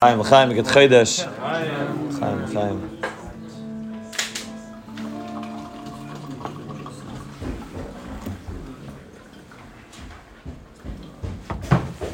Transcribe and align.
Chaim, 0.00 0.20
Chaim, 0.20 0.54
get 0.54 0.64
Chodesh. 0.64 1.24
Chaim, 2.20 2.52
Chaim. 2.52 3.00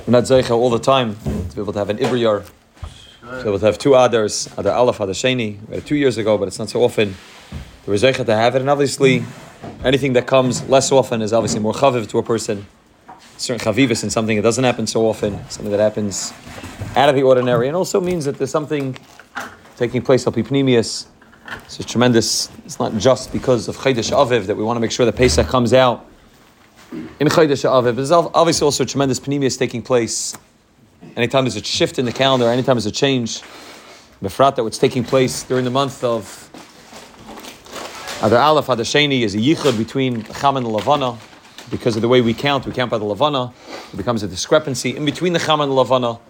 We're 0.06 0.12
not 0.12 0.22
Zeicha 0.22 0.52
all 0.52 0.70
the 0.70 0.78
time 0.78 1.14
to 1.16 1.54
be 1.54 1.60
able 1.60 1.74
to 1.74 1.78
have 1.78 1.90
an 1.90 1.98
Ibriyar, 1.98 2.46
to 2.46 3.42
be 3.42 3.48
able 3.50 3.58
to 3.58 3.66
have 3.66 3.76
two 3.76 3.94
others, 3.94 4.48
Adar 4.56 4.72
Aleph, 4.72 5.00
Adar 5.00 5.12
Sheni. 5.12 5.58
We 5.68 5.74
had 5.74 5.84
two 5.84 5.96
years 5.96 6.16
ago, 6.16 6.38
but 6.38 6.48
it's 6.48 6.58
not 6.58 6.70
so 6.70 6.82
often. 6.82 7.14
We're 7.86 7.96
Zeicha 7.96 8.24
to 8.24 8.34
have 8.34 8.56
it, 8.56 8.62
and 8.62 8.70
obviously, 8.70 9.22
anything 9.84 10.14
that 10.14 10.26
comes 10.26 10.66
less 10.70 10.90
often 10.90 11.20
is 11.20 11.34
obviously 11.34 11.60
more 11.60 11.74
chaviv 11.74 12.08
to 12.08 12.18
a 12.18 12.22
person. 12.22 12.64
Certain 13.36 13.64
chavivus 13.64 14.02
and 14.02 14.12
something 14.12 14.36
that 14.36 14.42
doesn't 14.42 14.64
happen 14.64 14.86
so 14.86 15.06
often, 15.06 15.38
something 15.50 15.70
that 15.72 15.80
happens 15.80 16.32
out 16.96 17.08
of 17.08 17.14
the 17.14 17.22
ordinary, 17.22 17.66
and 17.66 17.76
also 17.76 18.00
means 18.00 18.24
that 18.24 18.38
there's 18.38 18.50
something 18.50 18.96
taking 19.76 20.02
place 20.02 20.26
al 20.26 20.32
pneumius. 20.32 21.06
It's 21.64 21.80
a 21.80 21.84
tremendous. 21.84 22.48
It's 22.64 22.78
not 22.78 22.96
just 22.96 23.32
because 23.32 23.68
of 23.68 23.76
Chodesh 23.76 24.10
Aviv 24.12 24.46
that 24.46 24.56
we 24.56 24.62
want 24.62 24.76
to 24.76 24.80
make 24.80 24.92
sure 24.92 25.04
that 25.04 25.16
Pesach 25.16 25.46
comes 25.48 25.72
out 25.72 26.06
in 26.92 27.28
Chodesh 27.28 27.64
Aviv. 27.68 27.84
But 27.84 27.96
there's 27.96 28.10
obviously 28.12 28.64
also 28.64 28.84
a 28.84 28.86
tremendous 28.86 29.20
pneumius 29.20 29.58
taking 29.58 29.82
place. 29.82 30.36
Anytime 31.16 31.44
there's 31.44 31.56
a 31.56 31.62
shift 31.62 31.98
in 31.98 32.06
the 32.06 32.12
calendar, 32.12 32.48
anytime 32.48 32.76
there's 32.76 32.86
a 32.86 32.92
change, 32.92 33.42
Befrat 34.22 34.56
that 34.56 34.64
what's 34.64 34.78
taking 34.78 35.04
place 35.04 35.42
during 35.42 35.64
the 35.64 35.70
month 35.70 36.02
of 36.02 36.48
Adar 38.22 38.38
Aleph, 38.38 38.68
Adar 38.70 38.84
Sheni 38.84 39.20
is 39.20 39.34
a 39.34 39.38
yichud 39.38 39.76
between 39.76 40.22
Cham 40.24 40.56
and 40.56 40.66
Lavana. 40.66 41.18
Because 41.74 41.96
of 41.96 42.02
the 42.02 42.08
way 42.08 42.20
we 42.20 42.34
count, 42.34 42.66
we 42.66 42.72
count 42.72 42.88
by 42.88 42.98
the 42.98 43.04
Lavana. 43.04 43.52
It 43.92 43.96
becomes 43.96 44.22
a 44.22 44.28
discrepancy 44.28 44.96
in 44.96 45.04
between 45.04 45.32
the 45.32 45.40
Cham 45.40 45.60
and 45.60 45.72
the 45.72 45.74
Lavana. 45.74 46.20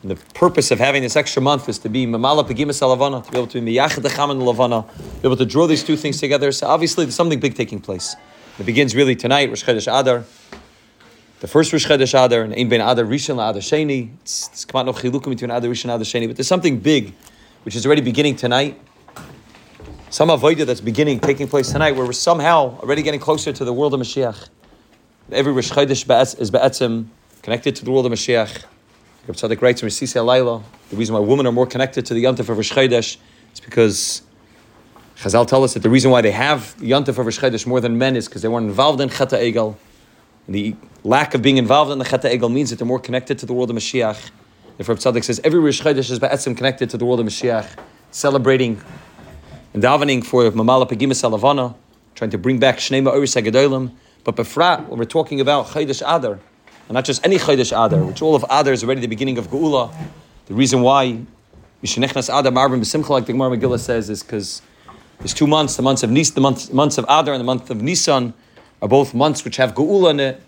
And 0.00 0.10
the 0.10 0.16
purpose 0.32 0.70
of 0.70 0.78
having 0.78 1.02
this 1.02 1.16
extra 1.16 1.42
month 1.42 1.68
is 1.68 1.78
to 1.80 1.90
be 1.90 2.06
mamala 2.06 2.48
pegimas 2.48 2.80
alavana, 2.80 3.22
to 3.22 3.30
be 3.30 3.36
able 3.36 3.46
to 3.48 3.60
be 3.60 3.74
miyachad 3.74 4.02
decham 4.02 4.30
and 4.30 4.40
the 4.40 4.44
lavana, 4.46 4.86
be 5.20 5.28
able 5.28 5.36
to 5.36 5.44
draw 5.44 5.66
these 5.66 5.84
two 5.84 5.98
things 5.98 6.18
together. 6.18 6.50
So 6.50 6.66
obviously, 6.66 7.04
there's 7.04 7.14
something 7.14 7.38
big 7.38 7.56
taking 7.56 7.78
place. 7.78 8.16
It 8.58 8.64
begins 8.64 8.96
really 8.96 9.14
tonight, 9.14 9.50
Rosh 9.50 9.64
Chodesh 9.64 10.00
Adar. 10.00 10.24
The 11.40 11.46
first 11.46 11.74
Rosh 11.74 11.86
Chodesh 11.86 12.14
Adar, 12.14 12.40
and 12.40 12.54
Ein 12.54 12.70
Ben 12.70 12.80
Adar 12.80 13.04
Rishon 13.04 13.34
Adar 13.34 13.60
Sheni. 13.60 14.14
It's, 14.22 14.48
it's 14.48 14.66
no 14.72 14.94
chilukim 14.94 15.28
between 15.28 15.50
Adar 15.50 15.68
Rishon 15.68 15.94
Adar 15.94 16.06
Sheni, 16.06 16.26
but 16.26 16.36
there's 16.36 16.48
something 16.48 16.78
big, 16.78 17.12
which 17.64 17.76
is 17.76 17.84
already 17.84 18.00
beginning 18.00 18.36
tonight. 18.36 18.80
Some 20.08 20.30
avodah 20.30 20.64
that's 20.64 20.80
beginning, 20.80 21.20
taking 21.20 21.48
place 21.48 21.70
tonight, 21.70 21.92
where 21.92 22.06
we're 22.06 22.12
somehow 22.14 22.78
already 22.78 23.02
getting 23.02 23.20
closer 23.20 23.52
to 23.52 23.62
the 23.66 23.74
world 23.74 23.92
of 23.92 24.00
Mashiach. 24.00 24.48
Every 25.32 25.52
Rosh 25.52 25.70
Chodesh 25.70 26.40
is 26.40 26.50
be'etzim 26.50 27.06
connected 27.42 27.76
to 27.76 27.84
the 27.84 27.92
world 27.92 28.04
of 28.04 28.10
Mashiach. 28.10 28.64
Reb 29.28 29.36
Tzadok 29.36 29.62
writes 29.62 29.80
in 29.80 29.88
Risisi 29.88 30.16
Alayla, 30.16 30.60
the 30.90 30.96
reason 30.96 31.14
why 31.14 31.20
women 31.20 31.46
are 31.46 31.52
more 31.52 31.68
connected 31.68 32.04
to 32.06 32.14
the 32.14 32.24
Yontif 32.24 32.48
of 32.48 32.56
Rosh 32.56 32.72
Chodesh 32.72 33.16
is 33.52 33.60
because 33.60 34.22
Chazal 35.18 35.46
tell 35.46 35.62
us 35.62 35.74
that 35.74 35.84
the 35.84 35.90
reason 35.90 36.10
why 36.10 36.20
they 36.20 36.32
have 36.32 36.76
the 36.80 36.90
Yontif 36.90 37.10
of 37.10 37.18
Rosh 37.18 37.38
Chodesh 37.38 37.64
more 37.64 37.80
than 37.80 37.96
men 37.96 38.16
is 38.16 38.26
because 38.26 38.42
they 38.42 38.48
weren't 38.48 38.66
involved 38.66 39.00
in 39.00 39.08
Cheta 39.08 39.36
Egel. 39.36 39.76
And 40.46 40.54
the 40.56 40.74
lack 41.04 41.34
of 41.34 41.42
being 41.42 41.58
involved 41.58 41.92
in 41.92 41.98
the 41.98 42.04
Cheta 42.04 42.28
Egel 42.28 42.52
means 42.52 42.70
that 42.70 42.80
they're 42.80 42.88
more 42.88 42.98
connected 42.98 43.38
to 43.38 43.46
the 43.46 43.52
world 43.52 43.70
of 43.70 43.76
Mashiach. 43.76 44.30
If 44.78 44.88
Reb 44.88 44.98
Tzadok 44.98 45.22
says 45.22 45.40
every 45.44 45.60
Rosh 45.60 45.80
Chodesh 45.80 46.10
is 46.10 46.18
Ba'etzim 46.18 46.56
connected 46.56 46.90
to 46.90 46.96
the 46.96 47.04
world 47.04 47.20
of 47.20 47.26
Mashiach, 47.26 47.68
celebrating 48.10 48.82
and 49.74 49.82
davening 49.82 50.24
for 50.24 50.50
Mamala 50.50 50.90
Pegimas 50.90 51.22
Alavana, 51.22 51.76
trying 52.16 52.30
to 52.30 52.38
bring 52.38 52.58
back 52.58 52.78
Shnei 52.78 53.00
Ma'oris. 53.00 53.92
But 54.24 54.36
Befrat, 54.36 54.88
when 54.88 54.98
we're 54.98 55.04
talking 55.04 55.40
about 55.40 55.66
Chodesh 55.68 56.02
Adar, 56.02 56.38
and 56.88 56.94
not 56.94 57.04
just 57.04 57.24
any 57.24 57.38
Chodesh 57.38 57.72
Adar, 57.72 58.04
which 58.04 58.20
all 58.20 58.34
of 58.34 58.44
Adar 58.44 58.72
is 58.72 58.82
already 58.84 59.00
the 59.00 59.06
beginning 59.06 59.38
of 59.38 59.48
Geula. 59.48 59.94
The 60.46 60.54
reason 60.54 60.82
why 60.82 61.20
Mishnechnas 61.82 62.28
Adar 62.28 62.52
Marbim 62.52 62.80
B'Simcha, 62.80 63.08
like 63.10 63.26
the 63.26 63.32
Gemara 63.32 63.56
Megillah 63.56 63.78
says, 63.78 64.10
is 64.10 64.22
because 64.22 64.60
there's 65.18 65.32
two 65.32 65.46
months, 65.46 65.76
the 65.76 65.82
months 65.82 66.02
of 66.02 66.10
Nis, 66.10 66.30
the 66.30 66.40
months, 66.40 66.98
of 66.98 67.04
Adar 67.04 67.32
and 67.32 67.40
the 67.40 67.44
month 67.44 67.70
of 67.70 67.80
Nisan 67.80 68.34
are 68.82 68.88
both 68.88 69.14
months 69.14 69.44
which 69.44 69.56
have 69.56 69.74
Geula 69.74 70.10
in 70.10 70.20
it. 70.20 70.42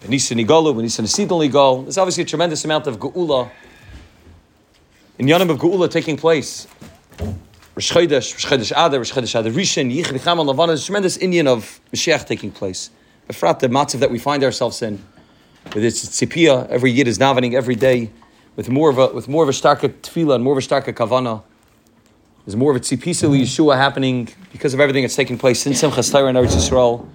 The 0.00 0.08
Nisan 0.08 0.38
Igalu, 0.38 0.76
the 0.76 0.82
Nisan 0.82 1.06
Sidon 1.06 1.38
Igal. 1.38 1.84
There's 1.84 1.98
obviously 1.98 2.24
a 2.24 2.26
tremendous 2.26 2.64
amount 2.64 2.86
of 2.86 2.98
Geula 2.98 3.50
in 5.18 5.26
Yonim 5.26 5.50
of 5.50 5.58
Geula 5.58 5.90
taking 5.90 6.16
place. 6.16 6.66
Rosh 7.74 7.92
Chodesh, 7.92 8.70
Adar, 8.70 8.98
Rosh 8.98 9.10
Adar 9.10 9.50
Rishon, 9.50 9.92
Yichud 9.92 10.20
Chamal 10.20 10.46
Lavana, 10.46 10.68
there's 10.68 10.84
a 10.84 10.86
tremendous 10.86 11.16
Indian 11.16 11.48
of 11.48 11.80
Mashiach 11.92 12.24
taking 12.24 12.52
place. 12.52 12.90
Befrat, 13.28 13.58
the 13.58 13.66
matzav 13.66 13.98
that 13.98 14.12
we 14.12 14.18
find 14.20 14.44
ourselves 14.44 14.80
in, 14.80 15.04
with 15.74 15.84
its 15.84 16.04
tzipia, 16.06 16.68
every 16.68 16.92
yid 16.92 17.08
is 17.08 17.18
davening 17.18 17.54
every 17.54 17.74
day 17.74 18.10
with 18.54 18.68
more 18.68 18.90
of 18.90 18.98
a 18.98 19.08
with 19.08 19.26
more 19.26 19.42
of 19.42 19.48
a 19.48 19.52
starker 19.52 19.88
tefillah 19.88 20.36
and 20.36 20.44
more 20.44 20.56
of 20.56 20.64
a 20.64 20.66
starker 20.66 20.92
kavana. 20.92 21.42
There's 22.46 22.54
more 22.54 22.70
of 22.70 22.76
a 22.76 22.80
tzipisa 22.80 23.28
Yeshua 23.28 23.76
happening 23.76 24.28
because 24.52 24.72
of 24.74 24.78
everything 24.78 25.02
that's 25.02 25.16
taking 25.16 25.38
place 25.38 25.66
in 25.66 25.72
Simchas 25.72 26.12
Torah 26.12 26.28
and 26.28 26.38
Eretz 26.38 26.54
Yisrael. 26.54 27.08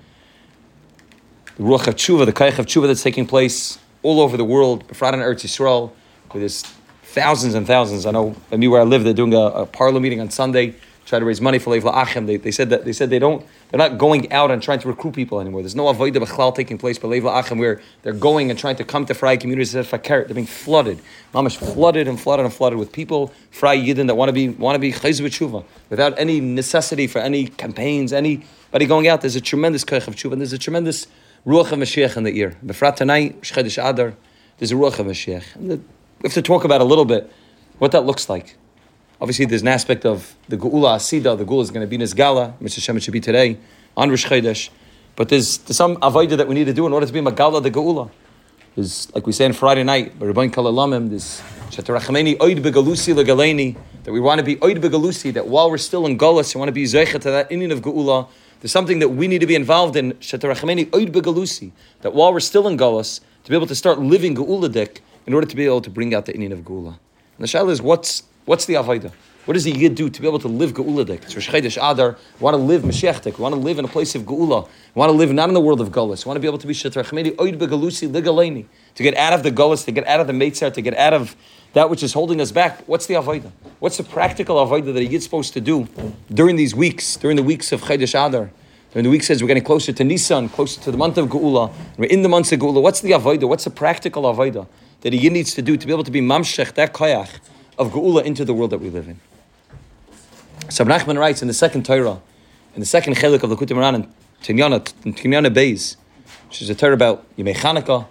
The 1.55 1.63
ruach 1.63 1.87
of 1.87 1.95
tshuva, 1.95 2.25
the 2.25 2.33
kaich 2.33 2.59
of 2.59 2.65
tshuva 2.65 2.87
that's 2.87 3.03
taking 3.03 3.25
place 3.25 3.79
all 4.01 4.19
over 4.19 4.35
the 4.35 4.43
world, 4.43 4.85
Befrat 4.87 5.13
in 5.13 5.19
Eretz 5.19 5.45
Yisrael, 5.45 5.91
with 6.33 6.41
this 6.41 6.63
thousands 7.09 7.55
and 7.55 7.65
thousands. 7.65 8.05
I 8.05 8.11
know 8.11 8.35
I 8.51 8.57
mean 8.57 8.69
where 8.69 8.81
I 8.81 8.83
live, 8.83 9.03
they're 9.03 9.13
doing 9.13 9.33
a, 9.33 9.39
a 9.63 9.65
parlor 9.65 9.99
meeting 9.99 10.21
on 10.21 10.29
Sunday, 10.29 10.75
try 11.05 11.17
to 11.17 11.25
raise 11.25 11.41
money 11.41 11.57
for 11.57 11.71
Lev 11.71 11.83
L'Achim. 11.83 12.27
They, 12.27 12.37
they 12.37 12.51
said 12.51 12.69
that 12.69 12.85
they 12.85 12.93
said 12.93 13.09
they 13.09 13.17
don't 13.17 13.43
they're 13.69 13.79
not 13.79 13.97
going 13.97 14.31
out 14.31 14.51
and 14.51 14.61
trying 14.61 14.79
to 14.79 14.87
recruit 14.87 15.15
people 15.15 15.41
anymore. 15.41 15.61
There's 15.63 15.75
no 15.75 15.85
avodah 15.85 16.17
b'chlal 16.17 16.55
taking 16.55 16.77
place 16.77 16.99
by 16.99 17.07
Lev 17.07 17.23
L'Achim 17.23 17.57
where 17.57 17.81
they're 18.03 18.13
going 18.13 18.51
and 18.51 18.59
trying 18.59 18.75
to 18.75 18.83
come 18.83 19.07
to 19.07 19.15
Fry 19.15 19.37
communities 19.37 19.71
They're 19.71 20.25
being 20.25 20.45
flooded, 20.45 20.99
mamish 21.33 21.57
flooded 21.57 22.07
and 22.07 22.19
flooded 22.21 22.45
and 22.45 22.53
flooded 22.53 22.77
with 22.77 22.91
people, 22.91 23.33
Fry 23.49 23.75
Yidden 23.75 24.05
that 24.05 24.15
want 24.15 24.29
to 24.29 24.33
be 24.33 24.49
want 24.49 24.75
to 24.75 24.79
be 24.79 24.93
chayz 24.93 25.65
without 25.89 26.17
any 26.19 26.39
necessity 26.39 27.07
for 27.07 27.19
any 27.19 27.47
campaigns, 27.47 28.13
anybody 28.13 28.85
going 28.85 29.07
out. 29.07 29.21
There's 29.21 29.35
a 29.35 29.41
tremendous 29.41 29.83
kaich 29.83 30.07
of 30.07 30.15
tshuva 30.15 30.33
and 30.33 30.41
there's 30.41 30.53
a 30.53 30.59
tremendous 30.59 31.07
ruach 31.45 31.71
of 31.71 31.79
Mashiach 31.79 32.17
in 32.17 32.23
the 32.23 32.37
ear. 32.37 32.55
Befrat 32.63 32.97
tonight, 32.97 33.41
Shchedesh 33.41 33.83
Adar, 33.83 34.13
there's 34.59 34.71
a 34.71 34.75
ruach 34.75 34.99
of 34.99 35.07
Mashiach. 35.07 35.81
We 36.21 36.27
have 36.27 36.33
to 36.33 36.41
talk 36.41 36.65
about 36.65 36.81
a 36.81 36.83
little 36.83 37.05
bit 37.05 37.31
what 37.77 37.93
that 37.93 38.05
looks 38.05 38.27
like. 38.27 38.57
Obviously, 39.21 39.45
there's 39.45 39.61
an 39.61 39.69
aspect 39.69 40.05
of 40.05 40.35
the 40.49 40.57
Geula 40.57 40.97
Asida, 40.97 41.37
the 41.37 41.45
Geula 41.45 41.61
is 41.61 41.71
going 41.71 41.79
to 41.79 41.87
be 41.87 41.97
Nizgala, 41.97 42.55
which 42.59 42.75
Hashem 42.75 42.99
should 42.99 43.13
be 43.13 43.21
today, 43.21 43.57
on 43.95 44.09
Rosh. 44.09 44.69
But 45.15 45.29
there's, 45.29 45.59
there's 45.59 45.77
some 45.77 45.95
avodah 45.97 46.35
that 46.35 46.47
we 46.49 46.55
need 46.55 46.65
to 46.65 46.73
do 46.73 46.85
in 46.85 46.91
order 46.91 47.05
to 47.05 47.13
be 47.13 47.21
Magala 47.21 47.61
the 47.61 47.71
Geula. 47.71 48.11
There's, 48.75 49.13
like 49.15 49.25
we 49.27 49.31
say 49.31 49.45
on 49.45 49.53
Friday 49.53 49.83
night, 49.83 50.19
Rabban 50.19 50.51
Kalalamim, 50.51 51.09
this 51.09 51.41
Shatarachmeni 51.69 52.37
Oid 52.37 52.61
Begalusi 52.61 53.13
Legaleni, 53.15 53.77
that 54.03 54.11
we 54.11 54.19
want 54.19 54.39
to 54.39 54.45
be 54.45 54.57
Oid 54.57 54.81
Begalusi, 54.81 55.33
that 55.33 55.47
while 55.47 55.71
we're 55.71 55.77
still 55.77 56.05
in 56.05 56.17
Golas, 56.17 56.53
we 56.53 56.59
want 56.59 56.67
to 56.67 56.73
be 56.73 56.83
Zeicha 56.83 57.13
to 57.13 57.31
that 57.31 57.49
Indian 57.49 57.71
of 57.71 57.79
Geula. 57.79 58.27
There's 58.59 58.73
something 58.73 58.99
that 58.99 59.09
we 59.09 59.29
need 59.29 59.39
to 59.39 59.47
be 59.47 59.55
involved 59.55 59.95
in, 59.95 60.13
Shatarachmeni 60.15 60.87
Oid 60.87 61.11
Begalusi, 61.11 61.71
that 62.01 62.13
while 62.13 62.33
we're 62.33 62.41
still 62.41 62.67
in 62.67 62.77
Golas, 62.77 63.21
to 63.45 63.49
be 63.49 63.55
able 63.55 63.67
to 63.67 63.75
start 63.75 63.99
living 63.99 64.35
Geula 64.35 64.69
Dik, 64.69 65.01
in 65.29 65.35
order 65.35 65.45
to 65.45 65.55
be 65.55 65.63
able 65.63 65.79
to 65.79 65.91
bring 65.91 66.15
out 66.15 66.25
the 66.25 66.33
Indian 66.33 66.51
of 66.51 66.61
Geula. 66.61 66.87
And 66.87 66.97
the 67.37 67.45
shaila 67.45 67.69
is, 67.69 67.83
what's, 67.83 68.23
what's 68.45 68.65
the 68.65 68.73
Avodah? 68.73 69.11
What 69.45 69.53
does 69.53 69.63
the 69.63 69.71
Yid 69.71 69.93
do 69.93 70.09
to 70.09 70.21
be 70.21 70.27
able 70.27 70.39
to 70.39 70.47
live 70.47 70.73
Geuladik? 70.73 71.21
It's 71.21 71.35
Rosh 71.35 71.47
Chodesh 71.47 71.77
Adar. 71.77 72.17
We 72.39 72.43
want 72.43 72.55
to 72.55 72.57
live 72.57 72.81
Mashiachdik. 72.81 73.37
We 73.37 73.43
want 73.43 73.53
to 73.53 73.61
live 73.61 73.77
in 73.77 73.85
a 73.85 73.87
place 73.87 74.15
of 74.15 74.23
Geula. 74.23 74.67
We 74.95 74.99
want 74.99 75.11
to 75.11 75.15
live 75.15 75.31
not 75.31 75.47
in 75.47 75.53
the 75.53 75.61
world 75.61 75.81
of 75.81 75.89
Gullus. 75.89 76.25
We 76.25 76.29
want 76.29 76.37
to 76.37 76.39
be 76.39 76.47
able 76.47 76.57
to 76.57 76.65
be 76.65 76.73
Shetrachmedi 76.73 77.35
Oid 77.35 77.59
Begalusi 77.59 78.11
Ligaleni. 78.11 78.65
To 78.95 79.03
get 79.03 79.15
out 79.17 79.33
of 79.33 79.43
the 79.43 79.51
Gullus, 79.51 79.85
to 79.85 79.91
get 79.91 80.07
out 80.07 80.19
of 80.19 80.25
the 80.25 80.33
Meitzar, 80.33 80.73
to 80.73 80.81
get 80.81 80.97
out 80.97 81.13
of 81.13 81.35
that 81.73 81.91
which 81.91 82.01
is 82.01 82.13
holding 82.13 82.41
us 82.41 82.51
back. 82.51 82.81
What's 82.87 83.05
the 83.05 83.13
Avodah? 83.13 83.51
What's 83.77 83.97
the 83.97 84.03
practical 84.03 84.55
Avodah 84.55 84.95
that 84.95 84.97
a 84.97 85.05
Yid's 85.05 85.25
supposed 85.25 85.53
to 85.53 85.61
do 85.61 85.87
during 86.33 86.55
these 86.55 86.73
weeks, 86.73 87.17
during 87.17 87.37
the 87.37 87.43
weeks 87.43 87.71
of 87.71 87.81
Chodesh 87.81 88.15
Adar? 88.15 88.49
During 88.91 89.03
the 89.03 89.09
week 89.11 89.21
says 89.21 89.43
we're 89.43 89.47
getting 89.47 89.63
closer 89.63 89.93
to 89.93 90.03
Nisan, 90.03 90.49
closer 90.49 90.81
to 90.81 90.91
the 90.91 90.97
month 90.97 91.17
of 91.19 91.27
Geula. 91.27 91.71
We're 91.97 92.05
in 92.05 92.23
the 92.23 92.29
month 92.29 92.51
of 92.51 92.59
Geula. 92.59 92.81
What's 92.81 93.01
the 93.01 93.11
Avodah? 93.11 93.47
What's 93.47 93.65
the 93.65 93.69
practical 93.69 94.23
Avodah 94.23 94.67
that 95.01 95.13
a 95.13 95.15
Yid 95.15 95.31
needs 95.31 95.53
to 95.53 95.61
do 95.61 95.77
to 95.77 95.85
be 95.85 95.93
able 95.93 96.03
to 96.03 96.11
be 96.11 96.21
Mamshech, 96.21 96.73
that 96.73 96.91
Koyach 96.91 97.39
of 97.77 97.91
Geula 97.91 98.23
into 98.23 98.43
the 98.43 98.53
world 98.53 98.71
that 98.71 98.79
we 98.79 98.89
live 98.89 99.07
in? 99.07 99.19
So 100.69 100.83
Nachman 100.83 101.19
writes 101.19 101.43
in 101.43 101.47
the 101.47 101.53
second 101.53 101.85
Torah, 101.85 102.19
in 102.73 102.79
the 102.79 102.85
second 102.85 103.15
chelik 103.15 103.43
of 103.43 103.51
the 103.51 103.55
Kutim 103.55 103.75
Moran 103.75 103.95
in 103.95 104.13
Tinyana, 104.41 104.91
in 105.05 105.13
Tinyana 105.13 105.53
Beis, 105.53 105.95
which 106.47 106.63
is 106.63 106.69
a 106.71 106.75
Torah 106.75 106.93
about 106.95 107.25
Yemei 107.37 107.55
Chanukah. 107.55 108.07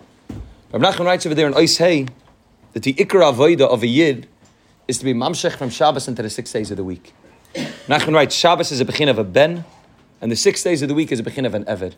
Nachman 0.72 1.06
writes 1.06 1.26
over 1.26 1.34
there 1.34 1.48
in 1.48 1.54
Ois 1.54 1.76
Hey 1.78 2.06
that 2.72 2.84
the 2.84 2.94
Ikra 2.94 3.32
Avodah 3.32 3.68
of 3.68 3.82
a 3.82 3.88
Yid 3.88 4.28
is 4.86 4.98
to 4.98 5.04
be 5.04 5.12
mamshech 5.12 5.56
from 5.56 5.70
Shabbos 5.70 6.06
into 6.06 6.22
the 6.22 6.30
six 6.30 6.52
days 6.52 6.70
of 6.70 6.76
the 6.76 6.84
week. 6.84 7.14
Nachman 7.88 8.14
writes 8.14 8.36
Shabbos 8.36 8.70
is 8.70 8.80
a 8.80 8.84
begin 8.84 9.08
of 9.08 9.18
a 9.18 9.24
ben, 9.24 9.64
and 10.20 10.30
the 10.30 10.36
six 10.36 10.62
days 10.62 10.82
of 10.82 10.88
the 10.88 10.94
week 10.94 11.12
is 11.12 11.20
a 11.20 11.22
begin 11.22 11.44
of 11.44 11.54
an 11.54 11.64
eved. 11.64 11.94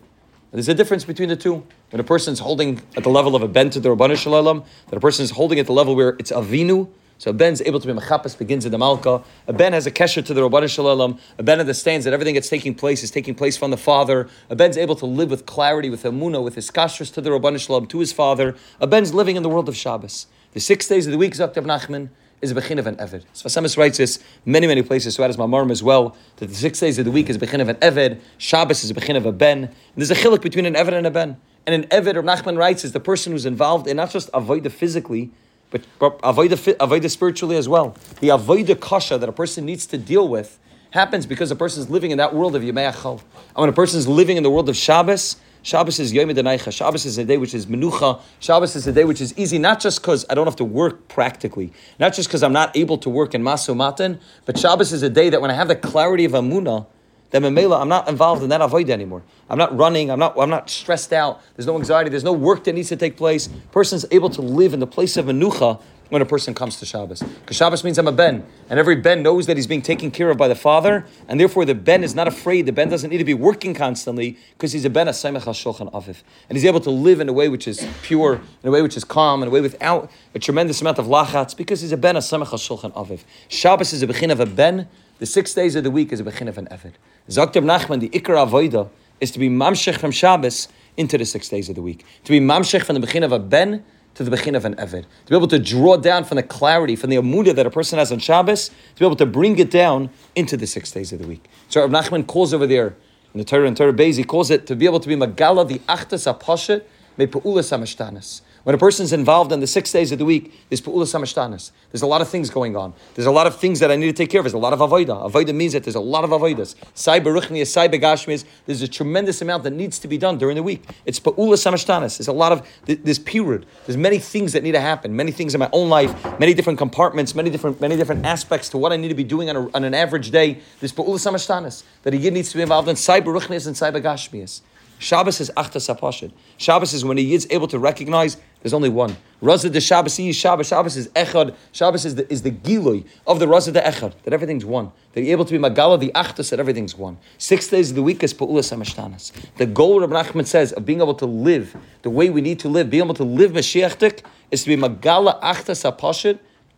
There's 0.52 0.69
a 0.69 0.75
difference 0.75 1.05
between 1.05 1.28
the 1.28 1.37
two. 1.37 1.64
When 1.90 2.00
a 2.00 2.05
person 2.05 2.32
is 2.32 2.40
holding 2.40 2.82
at 2.96 3.05
the 3.05 3.08
level 3.08 3.37
of 3.37 3.43
a 3.43 3.49
ben 3.49 3.70
to 3.70 3.81
the 3.81 3.88
Rabbanu 3.88 4.17
Shalom, 4.17 4.64
that 4.88 4.96
a 4.96 5.00
person 5.00 5.22
is 5.22 5.31
holding 5.31 5.61
at 5.61 5.67
the 5.67 5.72
level 5.72 5.94
where 5.94 6.17
it's 6.19 6.32
avinu, 6.32 6.88
so 7.19 7.31
a 7.31 7.34
ben 7.34 7.52
is 7.52 7.62
able 7.67 7.78
to 7.81 7.87
be 7.87 7.93
mechapas, 7.93 8.37
begins 8.37 8.64
in 8.64 8.72
the 8.72 8.78
malka. 8.78 9.22
A 9.46 9.52
ben 9.52 9.75
has 9.75 9.87
a 9.87 9.90
kesher 9.90 10.25
to 10.25 10.32
the 10.32 10.40
Rabbanu 10.40 10.69
Shalom. 10.69 11.19
A 11.38 11.43
ben 11.43 11.61
understands 11.61 12.05
that 12.05 12.14
everything 12.14 12.34
that's 12.34 12.49
taking 12.49 12.75
place 12.75 13.02
is 13.02 13.11
taking 13.11 13.34
place 13.34 13.56
from 13.58 13.70
the 13.70 13.76
father. 13.76 14.26
A 14.49 14.56
ben's 14.56 14.78
able 14.78 14.96
to 14.96 15.06
live 15.06 15.31
with 15.31 15.44
clarity, 15.44 15.90
with 15.90 16.02
emuna, 16.02 16.43
with 16.43 16.55
his 16.55 16.70
kashrus 16.70 17.12
to 17.12 17.20
the 17.20 17.28
Rabbanu 17.28 17.61
Shalom, 17.61 17.87
to 17.88 17.99
his 18.00 18.12
father. 18.12 18.56
A 18.81 18.87
ben's 18.87 19.12
living 19.12 19.37
in 19.37 19.43
the 19.43 19.50
world 19.50 19.69
of 19.69 19.76
Shabbos. 19.76 20.26
The 20.52 20.61
six 20.61 20.88
days 20.88 21.06
of 21.06 21.12
the 21.12 21.19
week, 21.19 21.34
is 21.34 21.40
Zaktav 21.40 21.64
Nachman, 21.64 22.08
is 22.40 22.50
a 22.50 22.54
bechin 22.54 22.78
of 22.78 22.87
an 22.87 22.96
Eved. 22.96 23.25
Sfas 23.34 23.60
Emes 23.60 23.76
writes 23.76 23.98
this 23.98 24.19
many, 24.44 24.66
many 24.66 24.82
places, 24.82 25.14
so 25.14 25.22
that 25.22 25.31
is 25.31 25.37
Mamarm 25.37 25.70
as 25.70 25.82
well, 25.82 26.16
that 26.37 26.46
the 26.46 26.54
six 26.54 26.81
days 26.81 26.98
of 26.98 27.04
the 27.04 27.10
week 27.10 27.28
is 27.28 27.37
a 27.37 27.38
bechin 27.38 27.60
of 27.60 27.69
an 27.69 27.76
Eved, 27.76 28.20
Shabbos 28.38 28.82
is 28.84 28.90
a 28.90 28.94
bechin 28.94 29.16
of 29.16 29.26
a 29.26 29.32
Ben, 29.32 29.64
and 29.64 29.75
there's 29.96 30.10
a 30.10 30.14
chilik 30.14 30.40
between 30.40 30.66
an 30.66 30.75
Eved 30.75 30.92
and 30.92 31.06
a 31.06 31.10
Ben. 31.10 31.37
And 31.66 31.84
an 31.84 31.90
Eved, 31.90 32.16
or 32.16 32.22
Nachman 32.22 32.56
writes, 32.56 32.84
is 32.84 32.92
the 32.92 33.00
person 33.00 33.32
who's 33.32 33.46
involved 33.46 33.87
in 33.87 33.98
not 33.98 34.10
just 34.10 34.31
avoid 34.32 34.64
the 34.64 34.70
physically, 34.70 35.31
but 35.70 35.84
avoid 36.25 36.50
the 36.50 37.08
spiritually 37.08 37.56
as 37.56 37.69
well. 37.69 37.94
The 38.20 38.31
avoid 38.31 38.66
the 38.66 38.75
kasha 38.75 39.19
that 39.19 39.28
a 39.28 39.32
person 39.32 39.66
needs 39.66 39.87
to 39.87 39.98
deal 39.98 40.26
with 40.26 40.58
happens 40.90 41.26
because 41.26 41.52
a 41.52 41.56
person 41.56 41.82
is 41.82 41.90
living 41.90 42.10
in 42.10 42.19
that 42.19 42.34
world 42.34 42.56
of 42.56 42.62
Yemei 42.62 42.92
Achal. 42.92 43.20
And 43.20 43.56
when 43.56 43.69
a 43.69 43.72
person 43.72 44.00
is 44.00 44.08
living 44.08 44.37
in 44.37 44.42
the 44.42 44.50
world 44.50 44.69
of 44.69 44.76
Shabbos, 44.76 45.37
Shabbos 45.62 46.00
is 46.00 46.12
Yom 46.12 46.28
Denaicha. 46.30 46.72
Shabbos 46.72 47.04
is 47.04 47.18
a 47.18 47.24
day 47.24 47.36
which 47.36 47.54
is 47.54 47.66
Menucha. 47.66 48.20
Shabbos 48.38 48.76
is 48.76 48.86
a 48.86 48.92
day 48.92 49.04
which 49.04 49.20
is 49.20 49.36
easy, 49.38 49.58
not 49.58 49.80
just 49.80 50.00
because 50.00 50.24
I 50.30 50.34
don't 50.34 50.46
have 50.46 50.56
to 50.56 50.64
work 50.64 51.08
practically, 51.08 51.72
not 51.98 52.14
just 52.14 52.28
because 52.28 52.42
I'm 52.42 52.52
not 52.52 52.74
able 52.76 52.96
to 52.98 53.10
work 53.10 53.34
in 53.34 53.42
Masu 53.42 53.76
Matan, 53.76 54.20
but 54.46 54.58
Shabbos 54.58 54.92
is 54.92 55.02
a 55.02 55.10
day 55.10 55.28
that 55.28 55.40
when 55.40 55.50
I 55.50 55.54
have 55.54 55.68
the 55.68 55.76
clarity 55.76 56.24
of 56.24 56.32
Amunah, 56.32 56.86
then 57.30 57.42
Mamela, 57.42 57.80
I'm 57.80 57.88
not 57.88 58.08
involved 58.08 58.42
in 58.42 58.48
that 58.48 58.60
avoid 58.60 58.90
anymore. 58.90 59.22
I'm 59.48 59.58
not 59.58 59.76
running, 59.76 60.10
I'm 60.10 60.18
not, 60.18 60.36
I'm 60.38 60.50
not 60.50 60.68
stressed 60.68 61.12
out, 61.12 61.40
there's 61.54 61.66
no 61.66 61.76
anxiety, 61.76 62.10
there's 62.10 62.24
no 62.24 62.32
work 62.32 62.64
that 62.64 62.72
needs 62.72 62.88
to 62.88 62.96
take 62.96 63.16
place. 63.16 63.48
Person's 63.70 64.04
able 64.10 64.30
to 64.30 64.42
live 64.42 64.74
in 64.74 64.80
the 64.80 64.86
place 64.86 65.16
of 65.16 65.26
Menucha 65.26 65.80
when 66.10 66.20
a 66.20 66.26
person 66.26 66.54
comes 66.54 66.78
to 66.78 66.86
Shabbos. 66.86 67.22
Because 67.22 67.56
Shabbos 67.56 67.82
means 67.82 67.96
I'm 67.98 68.06
a 68.06 68.12
Ben, 68.12 68.44
and 68.68 68.78
every 68.78 68.96
Ben 68.96 69.22
knows 69.22 69.46
that 69.46 69.56
he's 69.56 69.66
being 69.66 69.80
taken 69.80 70.10
care 70.10 70.30
of 70.30 70.36
by 70.36 70.48
the 70.48 70.54
Father, 70.54 71.06
and 71.28 71.40
therefore 71.40 71.64
the 71.64 71.74
Ben 71.74 72.04
is 72.04 72.14
not 72.14 72.28
afraid. 72.28 72.66
The 72.66 72.72
Ben 72.72 72.88
doesn't 72.88 73.08
need 73.08 73.18
to 73.18 73.24
be 73.24 73.34
working 73.34 73.72
constantly 73.72 74.36
because 74.52 74.72
he's 74.72 74.84
a 74.84 74.90
Ben 74.90 75.06
Asaimach 75.06 75.42
HaShulchan 75.42 75.90
Aviv. 75.92 76.22
And 76.48 76.56
he's 76.58 76.64
able 76.64 76.80
to 76.80 76.90
live 76.90 77.20
in 77.20 77.28
a 77.28 77.32
way 77.32 77.48
which 77.48 77.66
is 77.66 77.86
pure, 78.02 78.34
in 78.62 78.68
a 78.68 78.70
way 78.70 78.82
which 78.82 78.96
is 78.96 79.04
calm, 79.04 79.42
in 79.42 79.48
a 79.48 79.50
way 79.50 79.60
without 79.60 80.10
a 80.34 80.38
tremendous 80.38 80.80
amount 80.80 80.98
of 80.98 81.06
lachatz, 81.06 81.56
because 81.56 81.80
he's 81.80 81.92
a 81.92 81.96
Ben 81.96 82.16
Asaimach 82.16 82.48
HaShulchan 82.48 82.92
Aviv. 82.92 83.20
Shabbos 83.48 83.92
is 83.92 84.02
a 84.02 84.06
Bechin 84.06 84.30
of 84.30 84.40
a 84.40 84.46
Ben, 84.46 84.88
the 85.20 85.26
six 85.26 85.52
days 85.52 85.76
of 85.76 85.84
the 85.84 85.90
week 85.90 86.12
is 86.12 86.20
a 86.20 86.24
Bechin 86.24 86.48
of 86.48 86.56
an 86.56 86.66
Eved. 86.68 86.92
Zakter 87.28 87.62
Nachman, 87.62 88.00
the 88.00 88.08
Ikar 88.08 88.48
Avoida, 88.48 88.88
is 89.20 89.30
to 89.30 89.38
be 89.38 89.50
Mamshech 89.50 89.98
from 89.98 90.10
Shabbos 90.10 90.66
into 90.96 91.18
the 91.18 91.26
six 91.26 91.48
days 91.48 91.68
of 91.68 91.74
the 91.74 91.82
week. 91.82 92.06
To 92.24 92.32
be 92.32 92.40
Mamshech 92.40 92.84
from 92.84 92.98
the 92.98 93.06
Bechin 93.06 93.22
of 93.22 93.30
a 93.30 93.38
Ben 93.38 93.84
to 94.25 94.31
the 94.31 94.56
of 94.56 94.64
an 94.67 94.75
Eved. 94.75 95.02
To 95.02 95.31
be 95.31 95.37
able 95.37 95.49
to 95.49 95.58
draw 95.58 95.96
down 95.96 96.25
from 96.25 96.37
the 96.37 96.43
clarity, 96.43 96.94
from 96.94 97.11
the 97.11 97.17
Amudah 97.17 97.55
that 97.55 97.67
a 97.67 97.70
person 97.70 97.99
has 97.99 98.12
on 98.12 98.19
Shabbos, 98.19 98.69
to 98.69 98.75
be 98.99 99.06
able 99.06 99.17
to 99.17 99.26
bring 99.26 99.58
it 99.58 99.70
down 99.70 100.11
into 100.34 100.56
the 100.56 100.67
six 100.67 100.90
days 100.90 101.12
of 101.12 101.20
the 101.20 101.26
week. 101.26 101.49
So 101.69 101.81
Rav 101.81 101.90
Nachman 101.90 102.26
calls 102.26 102.52
over 102.52 102.67
there 102.67 102.96
in 103.32 103.38
the 103.38 103.44
Torah 103.44 103.67
and 103.67 103.76
Torah 103.76 103.93
Beis, 103.93 104.17
he 104.17 104.25
calls 104.25 104.50
it 104.50 104.67
to 104.67 104.76
be 104.76 104.84
able 104.84 105.00
to 105.00 105.08
be 105.08 105.17
Magala, 105.17 105.67
the 105.67 105.78
Achtas 105.81 106.32
Aposhet, 106.32 106.82
Me 107.17 107.26
Pa'ulas 107.26 107.72
Amashtanas. 107.72 108.43
When 108.64 108.74
a 108.74 108.78
person's 108.78 109.12
involved 109.12 109.52
in 109.52 109.60
the 109.60 109.66
six 109.66 109.90
days 109.90 110.12
of 110.12 110.18
the 110.18 110.24
week, 110.26 110.52
there's 110.68 110.82
pu'ula 110.82 111.04
samashtanas. 111.04 111.70
There's 111.90 112.02
a 112.02 112.06
lot 112.06 112.20
of 112.20 112.28
things 112.28 112.50
going 112.50 112.76
on. 112.76 112.92
There's 113.14 113.26
a 113.26 113.30
lot 113.30 113.46
of 113.46 113.56
things 113.56 113.80
that 113.80 113.90
I 113.90 113.96
need 113.96 114.06
to 114.06 114.12
take 114.12 114.28
care 114.28 114.40
of. 114.40 114.44
There's 114.44 114.52
a 114.52 114.58
lot 114.58 114.74
of 114.74 114.80
avoida. 114.80 115.30
Avoida 115.30 115.54
means 115.54 115.72
that 115.72 115.82
there's 115.82 115.94
a 115.94 116.00
lot 116.00 116.24
of 116.24 116.30
avoidas. 116.30 116.74
Sai 116.92 117.20
baruchni, 117.20 117.66
sai 117.66 117.88
begashmis. 117.88 118.44
There's 118.66 118.82
a 118.82 118.88
tremendous 118.88 119.40
amount 119.40 119.64
that 119.64 119.70
needs 119.70 119.98
to 120.00 120.08
be 120.08 120.18
done 120.18 120.36
during 120.36 120.56
the 120.56 120.62
week. 120.62 120.84
It's 121.06 121.18
pu'ula 121.18 121.54
samashtanas. 121.54 122.18
There's 122.18 122.28
a 122.28 122.32
lot 122.32 122.52
of, 122.52 122.66
this 122.84 123.18
period. 123.18 123.64
There's 123.86 123.96
many 123.96 124.18
things 124.18 124.52
that 124.52 124.62
need 124.62 124.72
to 124.72 124.80
happen. 124.80 125.16
Many 125.16 125.30
things 125.30 125.54
in 125.54 125.58
my 125.58 125.70
own 125.72 125.88
life, 125.88 126.38
many 126.38 126.52
different 126.52 126.78
compartments, 126.78 127.34
many 127.34 127.48
different, 127.48 127.80
many 127.80 127.96
different 127.96 128.26
aspects 128.26 128.68
to 128.70 128.78
what 128.78 128.92
I 128.92 128.96
need 128.96 129.08
to 129.08 129.14
be 129.14 129.24
doing 129.24 129.48
on, 129.48 129.56
a, 129.56 129.70
on 129.74 129.84
an 129.84 129.94
average 129.94 130.30
day. 130.30 130.60
There's 130.80 130.92
pu'ula 130.92 131.16
samashtanas 131.16 131.82
that 132.02 132.12
a 132.12 132.16
yid 132.18 132.34
needs 132.34 132.50
to 132.50 132.58
be 132.58 132.62
involved 132.62 132.88
in. 132.88 132.96
Sai 132.96 133.22
baruchnis 133.22 133.66
and 133.66 133.74
sai 133.74 133.90
begashmis. 133.90 134.60
Shabbos 135.00 135.40
is 135.40 135.50
achta 135.56 135.78
sapashid. 135.78 136.30
Shabbos 136.58 136.92
is 136.92 137.06
when 137.06 137.16
he 137.16 137.32
is 137.32 137.46
able 137.50 137.66
to 137.68 137.78
recognize 137.78 138.36
there's 138.62 138.74
only 138.74 138.88
one. 138.88 139.16
Raza 139.42 139.72
de 139.72 139.80
Shabbos 139.80 140.18
is 140.18 140.36
Shabbos. 140.36 140.68
Shabbos 140.68 140.96
is 140.96 141.08
echad. 141.08 141.54
Shabbos 141.72 142.04
is 142.04 142.14
the, 142.14 142.30
is 142.30 142.42
the 142.42 142.50
gilui 142.50 143.06
of 143.26 143.38
the 143.38 143.46
Raza 143.46 143.72
de 143.72 143.80
echad, 143.80 144.12
that 144.24 144.34
everything's 144.34 144.66
one. 144.66 144.92
That 145.14 145.22
you're 145.22 145.32
able 145.32 145.46
to 145.46 145.52
be 145.52 145.58
magala, 145.58 145.98
the 145.98 146.12
achtas, 146.14 146.50
that 146.50 146.60
everything's 146.60 146.94
one. 146.94 147.16
Six 147.38 147.68
days 147.68 147.90
of 147.90 147.96
the 147.96 148.02
week 148.02 148.22
is 148.22 148.34
pa'ulas 148.34 148.76
hamashtanas. 148.76 149.32
The 149.56 149.66
goal, 149.66 150.00
Rabbi 150.00 150.22
Nachman 150.22 150.46
says, 150.46 150.72
of 150.72 150.84
being 150.84 151.00
able 151.00 151.14
to 151.14 151.26
live 151.26 151.74
the 152.02 152.10
way 152.10 152.28
we 152.28 152.42
need 152.42 152.58
to 152.60 152.68
live, 152.68 152.90
being 152.90 153.04
able 153.04 153.14
to 153.14 153.24
live 153.24 153.52
Mashiachtik, 153.52 154.22
is 154.50 154.62
to 154.64 154.68
be 154.68 154.76
magala 154.76 155.40
achtas 155.42 155.84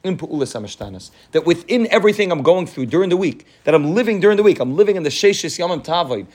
apashid, 0.04 1.10
that 1.32 1.46
within 1.46 1.86
everything 1.90 2.32
I'm 2.32 2.42
going 2.42 2.66
through 2.66 2.86
during 2.86 3.10
the 3.10 3.16
week, 3.16 3.46
that 3.64 3.74
I'm 3.74 3.94
living 3.94 4.20
during 4.20 4.36
the 4.36 4.42
week, 4.42 4.60
I'm 4.60 4.76
living 4.76 4.96
in 4.96 5.02
the 5.02 5.10
Sheshis 5.10 5.58
Yamam 5.58 5.84
Tavoid, 5.84 6.26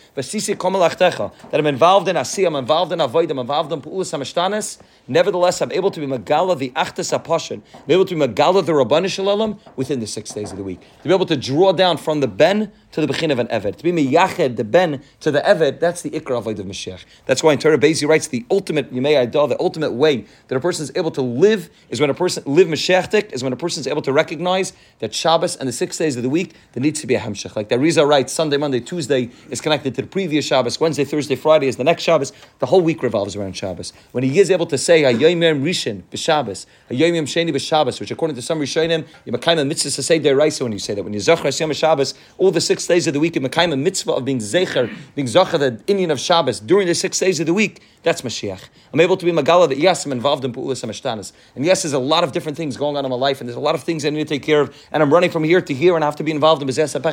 that 1.52 1.60
I'm 1.60 1.66
involved 1.66 2.08
in 2.08 2.18
Asi, 2.18 2.46
I'm 2.46 2.56
involved 2.56 2.92
in 2.92 3.02
Avoid, 3.02 3.32
I'm 3.32 3.40
involved 3.40 3.72
in 3.72 3.82
Pu'ulas 3.82 4.18
HaMashtanas, 4.18 4.80
nevertheless, 5.08 5.62
I'm 5.62 5.72
able 5.72 5.92
to 5.92 6.00
be 6.00 6.06
Magala 6.06 6.56
the 6.56 6.70
Achtas 6.72 7.18
HaPashin, 7.18 7.62
be 7.86 7.94
able 7.94 8.06
to 8.06 8.16
be 8.16 8.20
Magala 8.20 8.62
the 8.62 8.74
Rabbani 8.74 9.10
Shalom 9.10 9.60
within 9.76 10.00
the 10.00 10.08
six 10.08 10.32
days 10.34 10.52
of 10.52 10.58
the 10.58 10.64
week, 10.64 10.80
to 11.04 11.08
be 11.08 11.14
able 11.14 11.26
to 11.26 11.38
draw 11.38 11.72
down 11.72 11.98
from 11.98 12.20
the 12.22 12.28
Ben 12.28 12.72
to 12.92 13.02
the 13.06 13.08
Bechin 13.08 13.32
of 13.32 13.40
an 13.40 13.48
Eved, 13.48 13.76
to 13.78 13.84
be 13.84 13.92
Miyached, 13.92 14.56
the 14.56 14.64
Ben 14.64 15.02
to 15.20 15.32
the 15.32 15.42
Eved, 15.42 15.80
that's 15.80 16.02
the 16.02 16.10
Ikra 16.12 16.38
Avoid 16.38 16.60
of 16.60 16.66
Mashiach. 16.66 17.04
That's 17.26 17.44
why 17.44 17.54
in 17.54 17.60
Torah 17.60 17.78
Beis 17.78 18.08
writes 18.08 18.28
the 18.28 18.46
ultimate 18.50 18.94
Yimei 18.94 19.28
Aidah, 19.28 19.50
the 19.50 19.60
ultimate 19.60 19.92
way 19.92 20.26
that 20.48 20.56
a 20.56 20.60
person 20.60 20.84
is 20.84 20.92
able 20.96 21.12
to 21.12 21.22
live 21.22 21.70
is 21.90 22.00
when 22.00 22.10
a 22.10 22.14
person 22.14 22.44
live 22.46 22.68
Mashiachtik, 22.68 23.34
is 23.34 23.44
when 23.44 23.54
a 23.54 23.57
person 23.58 23.82
is 23.82 23.88
able 23.88 24.02
to 24.04 24.14
recognize 24.14 24.74
that 25.00 25.14
Shabbos 25.14 25.56
and 25.56 25.68
the 25.68 25.74
six 25.74 25.98
days 25.98 26.16
of 26.16 26.24
the 26.24 26.30
week, 26.30 26.54
there 26.74 26.82
needs 26.82 27.02
to 27.02 27.08
be 27.08 27.16
a 27.16 27.20
Hemshech. 27.20 27.56
Like 27.56 27.70
the 27.70 27.78
Rizal 27.78 28.06
writes, 28.06 28.32
Sunday, 28.32 28.58
Monday, 28.58 28.80
Tuesday 28.80 29.30
is 29.50 29.62
connected 29.62 29.96
to 29.96 30.02
the 30.02 30.08
previous 30.08 30.46
Shabbos, 30.46 30.80
Wednesday, 30.80 31.04
Thursday, 31.04 31.36
Friday 31.36 31.68
is 31.68 31.78
the 31.78 31.84
next 31.84 32.04
Shabbos. 32.04 32.32
The 32.60 32.68
whole 32.68 32.82
week 32.82 33.04
revolves 33.04 33.36
around 33.36 33.56
Shabbos. 33.56 33.94
When 34.12 34.24
he 34.24 34.40
is 34.40 34.52
able 34.52 34.66
to 34.68 34.78
say, 34.78 35.04
Hayyim 35.04 35.62
Rishon 35.62 36.04
b'Shabbos, 36.12 36.66
Hayyim 36.90 37.24
Sheni 37.24 37.50
b'Shabbos, 37.50 38.00
which 38.00 38.12
according 38.12 38.36
to 38.36 38.42
some 38.42 38.60
Rishonim, 38.60 39.06
you 39.26 39.34
Mekayim 39.34 39.60
a 39.60 39.66
mitzvah 39.66 39.92
to 39.92 40.04
say 40.04 40.20
Deraisa 40.20 40.62
when 40.62 40.72
you 40.72 40.80
say 40.80 40.94
that. 40.94 41.04
When 41.04 41.14
you 41.14 41.20
Zachar 41.20 41.44
Hashem 41.44 41.74
Shabbos, 41.74 42.14
all 42.38 42.52
the 42.52 42.62
six 42.62 42.86
days 42.88 43.08
of 43.08 43.14
the 43.14 43.20
week, 43.20 43.36
you 43.36 43.42
Mekayim 43.42 43.74
a 43.74 43.78
mitzvah 43.78 44.14
of 44.14 44.26
being 44.26 44.40
Zecher, 44.40 44.94
being 45.16 45.28
Zachar, 45.28 45.58
the 45.58 45.82
Indian 45.88 46.12
of 46.12 46.20
Shabbos, 46.20 46.60
during 46.60 46.88
the 46.88 46.96
six 46.96 47.20
days 47.20 47.40
of 47.40 47.46
the 47.46 47.54
week, 47.54 47.82
that's 48.04 48.22
Mashiach. 48.22 48.62
I'm 48.94 49.00
able 49.02 49.18
to 49.18 49.26
be 49.26 49.32
Magala 49.32 49.68
that 49.68 49.78
yes, 49.78 50.06
I'm 50.06 50.12
involved 50.12 50.46
in 50.46 50.54
Pu'ulas 50.54 50.86
HaMashtanas. 50.86 51.34
And 51.56 51.66
yes, 51.66 51.84
there's 51.84 51.94
a 51.94 52.00
lot 52.00 52.24
of 52.24 52.32
different 52.32 52.58
things 52.58 52.78
going 52.78 52.96
on 52.96 53.04
in 53.04 53.12
my 53.12 53.18
life, 53.18 53.42
and 53.42 53.47
there's 53.48 53.58
a 53.58 53.62
lot 53.62 53.76
of 53.76 53.84
things 53.84 54.06
I 54.06 54.10
need 54.10 54.20
to 54.20 54.26
take 54.26 54.44
care 54.44 54.62
of, 54.62 54.76
and 54.92 55.02
I'm 55.02 55.12
running 55.12 55.30
from 55.30 55.44
here 55.44 55.62
to 55.62 55.74
here, 55.74 55.96
and 55.96 56.04
I 56.04 56.08
have 56.08 56.16
to 56.18 56.24
be 56.24 56.32
involved 56.32 56.62
in 56.62 56.68
Bezes 56.68 56.96
and 56.96 57.06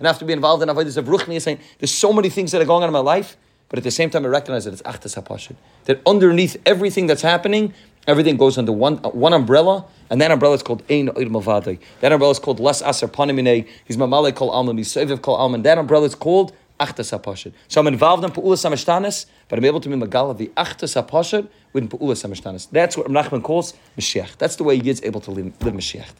I 0.00 0.06
have 0.06 0.18
to 0.18 0.24
be 0.24 0.32
involved 0.32 0.62
in 0.62 0.68
Avodah 0.68 1.04
Ruchni. 1.04 1.58
There's 1.78 1.90
so 1.92 2.12
many 2.12 2.28
things 2.28 2.52
that 2.52 2.60
are 2.60 2.64
going 2.64 2.82
on 2.82 2.88
in 2.88 2.92
my 2.92 2.98
life, 2.98 3.36
but 3.68 3.78
at 3.78 3.84
the 3.84 3.90
same 3.90 4.10
time, 4.10 4.24
I 4.24 4.28
recognize 4.28 4.64
that 4.64 4.72
it's 4.72 4.82
Achtas 4.82 5.20
HaPashid. 5.20 5.56
That 5.84 6.00
underneath 6.06 6.56
everything 6.64 7.06
that's 7.06 7.22
happening, 7.22 7.74
everything 8.06 8.36
goes 8.36 8.56
under 8.58 8.72
one, 8.72 9.00
uh, 9.04 9.10
one 9.10 9.32
umbrella, 9.32 9.84
and 10.10 10.20
that 10.20 10.30
umbrella 10.30 10.54
is 10.54 10.62
called 10.62 10.82
Ein 10.90 11.08
Oid 11.08 11.28
Mavadai. 11.28 11.78
That 12.00 12.12
umbrella 12.12 12.32
is 12.32 12.38
called 12.38 12.60
Les 12.60 12.82
Aser 12.82 13.08
Panimine. 13.08 13.68
He's 13.84 13.96
Mamale 13.96 14.34
Kol 14.34 14.50
Alman, 14.50 14.78
he's 14.78 14.92
Seviv 14.92 15.20
Kol 15.20 15.36
Alman. 15.36 15.62
That 15.62 15.78
umbrella 15.78 16.06
is 16.06 16.14
called 16.14 16.56
Achtas. 16.78 17.52
So 17.68 17.80
I'm 17.80 17.86
involved 17.86 18.24
in 18.24 18.30
Pu'ulas 18.30 18.68
HaMashtanis, 18.68 19.26
but 19.48 19.58
I'm 19.58 19.64
able 19.64 19.80
to 19.80 19.88
be 19.88 19.96
Magala 19.96 20.34
the 20.34 20.48
Achtas 20.56 21.00
HaPashid 21.00 21.48
with 21.72 21.90
Pu'ulas 21.90 22.26
HaMashtanis. 22.26 22.68
That's 22.70 22.96
what 22.96 23.08
Nachman 23.08 23.42
calls 23.42 23.74
Mashiach. 23.98 24.36
That's 24.38 24.56
the 24.56 24.64
way 24.64 24.78
he 24.78 24.90
is 24.90 25.02
able 25.02 25.20
to 25.22 25.30
live, 25.30 25.46
live 25.62 25.74
Mashiach. 25.74 26.10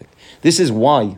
This 0.43 0.61
is 0.61 0.71
why 0.73 1.17